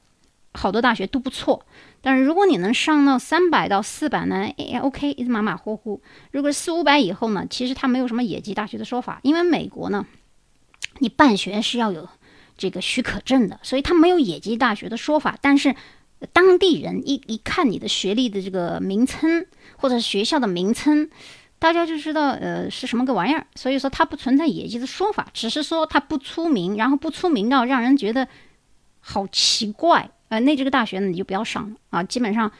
[0.54, 1.64] 好多大学都不错。
[2.00, 6.00] 但是如果你能上到三百到四百呢，也 OK，一直马马虎虎。
[6.32, 10.04] 如果四五百以后呢，其实它没有什么野鸡大学的说法，因为美国呢，
[10.98, 12.08] 你办学是要有
[12.56, 15.38] 这个许可证的，所以它没有野鸡大学的说法。
[15.40, 15.74] 但是
[16.32, 19.46] 当地人一一看你的学历的这个名称
[19.76, 21.10] 或者学校的名称。
[21.58, 28.28] 大家就知道，呃，是什么个玩意儿，所以说它不存在野鸡的说法，只是说它不出名，然后不出名到让人觉得
[29.00, 32.02] 好奇怪，呃，那这个大学呢你就不要上了啊。
[32.02, 32.52] 基本上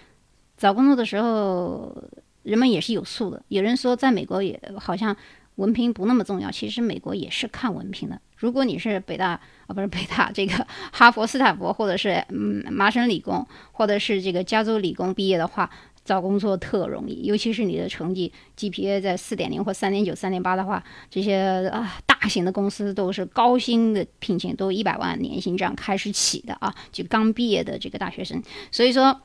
[0.56, 1.94] 找工作的时候，
[2.42, 3.42] 人们也是有数的。
[3.48, 5.14] 有人说在美国也好像
[5.56, 8.18] 文凭不那么重要，其实美国也是看文凭的。
[8.36, 15.68] 如果你是北大啊，不是北大，这个 哈佛、斯坦福，或者是嗯麻省理工，或者是这个加州理工毕业的话。
[16.06, 20.80] 找工作特容易，尤其是你的成绩 GPA 在四点零或三点九、三点八的话，
[21.10, 28.40] 这些啊大型的公司都是高薪的聘请，都一百万年薪这样开始起的啊，就刚毕业的这个大学生。
[28.70, 29.20] 所以说，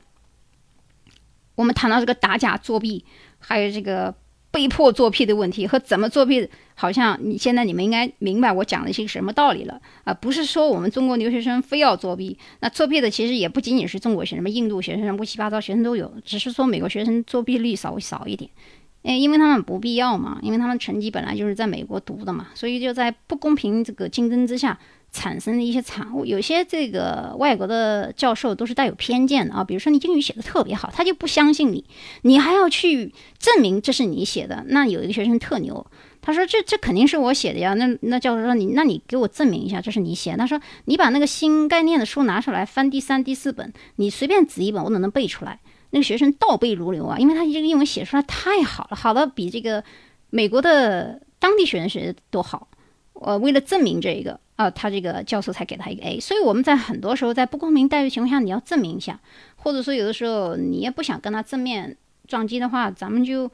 [1.54, 3.04] 我们谈到这个打假作弊，
[3.38, 4.12] 还有这个。
[4.52, 10.12] 被迫作弊的问题和怎么作弊，好像你现在你们应该明白我讲的是个什么道理了啊？
[10.12, 18.50] 不是说我们中国留学生非要作弊，那作弊的其实也不仅仅是中国学生，什么印度学生、乱七八糟学生都有，只是说美国学生作弊率稍微少一点，
[19.04, 24.78] 诶，因为他们不必要嘛，因为他们成绩本来就是在美国读的嘛，所以就在不公平这个竞争之下。
[25.12, 29.62] 产生的一些产物，有些这个外国的教授都是带有偏见的啊。
[29.62, 31.84] 比如说你英语写的特别好，他就不相信你，
[32.22, 34.64] 你还要去证明这是你写的。
[34.68, 35.86] 那有一个学生特牛，
[36.22, 37.74] 他说这这肯定是我写的呀。
[37.74, 40.34] 那那教授说你那你给我证明一下这是你写。
[40.36, 45.60] 他说你把那个新概念的书拿出来翻第三、第四本，你随便指一本我都能背出来。
[45.90, 49.84] 那个学生倒背如流啊，因为他这个英文写出来太好了，好的比这个
[50.30, 52.66] 美国的当地学生学的都好。
[53.24, 54.38] 呃，为了证明这一个。
[54.56, 59.18] 啊，他这个教授才给他一个 A，所以我们在很多时候在不公平待遇情况下，你要证明一下，
[59.56, 61.96] 或者说有的时候你也不想跟他正面
[62.28, 63.50] 撞击的话，咱们就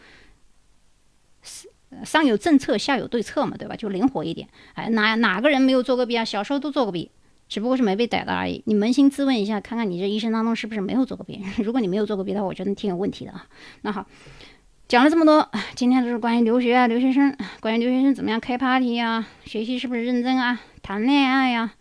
[2.04, 3.76] 上有政策，下有对策嘛，对吧？
[3.76, 4.48] 就灵活一点。
[4.74, 6.24] 哎，哪哪个人没有做过弊啊？
[6.24, 7.10] 小时候都做过弊，
[7.48, 8.60] 只不过是没被逮到而已。
[8.66, 11.40] 你扪心自问一下，看看你这一生当中是不是没有做过弊？
[11.62, 13.46] 如果你没有做过弊的话，我觉得挺有问题的啊。
[13.82, 14.04] 那好。
[14.88, 21.74] 讲了这么多，今天都是关于留学啊，留学生，关于留学生怎么样开 party 呀，学习是不是认真啊，谈恋爱呀，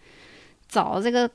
[0.68, 1.32] 找这个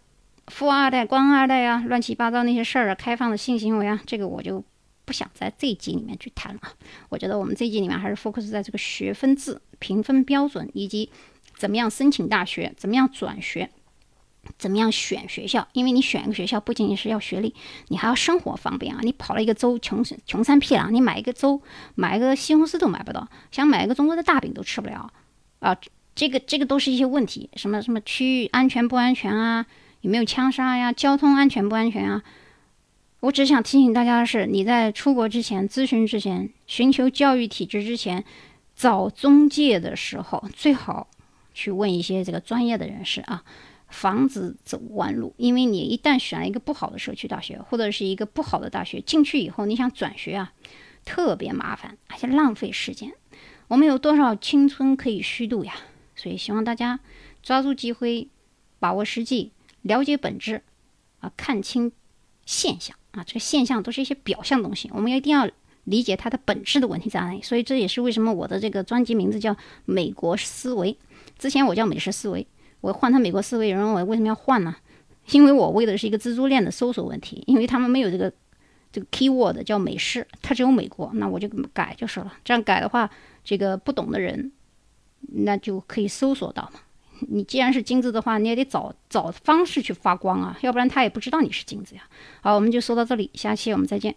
[0.48, 4.62] 富二代、官二代呀，乱七八糟那些事儿啊，开放的性行为啊，这个我就
[5.06, 6.60] 不想在这一集里面去谈了。
[7.08, 11.10] 我觉得我们这一集里面还是 focus 在这个学分制、评分标准以及
[11.56, 13.70] 怎么样申请大学，怎么样转学。
[14.58, 15.66] 怎么样选学校？
[15.72, 17.54] 因为你选一个学校不仅仅是要学历，
[17.88, 19.00] 你还要生活方便啊！
[19.02, 21.60] 你跑了一个州，穷穷山僻壤，你买一个州，
[21.94, 25.12] 买一个西红柿都买不到，想买一个中国的大饼都吃不了
[25.60, 25.76] 啊！
[26.14, 29.64] 这个这个都是一些问题，什么什么区域安全不安全啊？
[30.00, 30.92] 有没有枪杀呀？
[30.92, 32.22] 交通安全不安全啊？
[33.20, 38.24] 我只想提醒大家的是，你在出国之前、咨询之前、寻求教育体制之前、
[38.74, 41.08] 找中介的时候，最好
[41.54, 43.44] 去问一些这个专业的人士啊。
[43.92, 50.52] 防止走弯路，因为你一旦选了一个不好的社区大学，或者是一个不好的大学，进去以后你想转学啊，
[51.04, 53.12] 特别麻烦，而且浪费时间。
[53.68, 55.74] 我们有多少青春可以虚度呀？
[56.16, 57.00] 所以希望大家
[57.42, 58.28] 抓住机会，
[58.78, 60.62] 把握时机，了解本质，
[61.20, 61.92] 啊，看清
[62.44, 63.22] 现象啊。
[63.24, 65.48] 这个现象都是一些表象东西，我们一定要
[65.84, 67.42] 理解它的本质的问题在哪里。
[67.42, 70.92] 所以这也是为什么我的这个专辑名字叫《美国思维》，
[71.38, 72.42] 之前我叫《美式思维》。
[72.82, 74.76] 我换成美国思维，有人问我为什么要换呢？
[75.30, 78.30] 因为我为的是一个蜘蛛链的搜索问题，因为他们没有这个
[78.90, 82.34] 这个 keyword 叫美式，它只有美国，那我就改就是了。
[82.44, 83.08] 这样改的话，
[83.42, 84.52] 这个不懂的人
[85.34, 86.80] 那就可以搜索到嘛。
[87.28, 92.02] 你既然是金子的话，你也得找找方式去发光啊，要不然他也不知道你是金子呀。
[92.40, 94.12] 好，我们就说到这里，下期我们再见。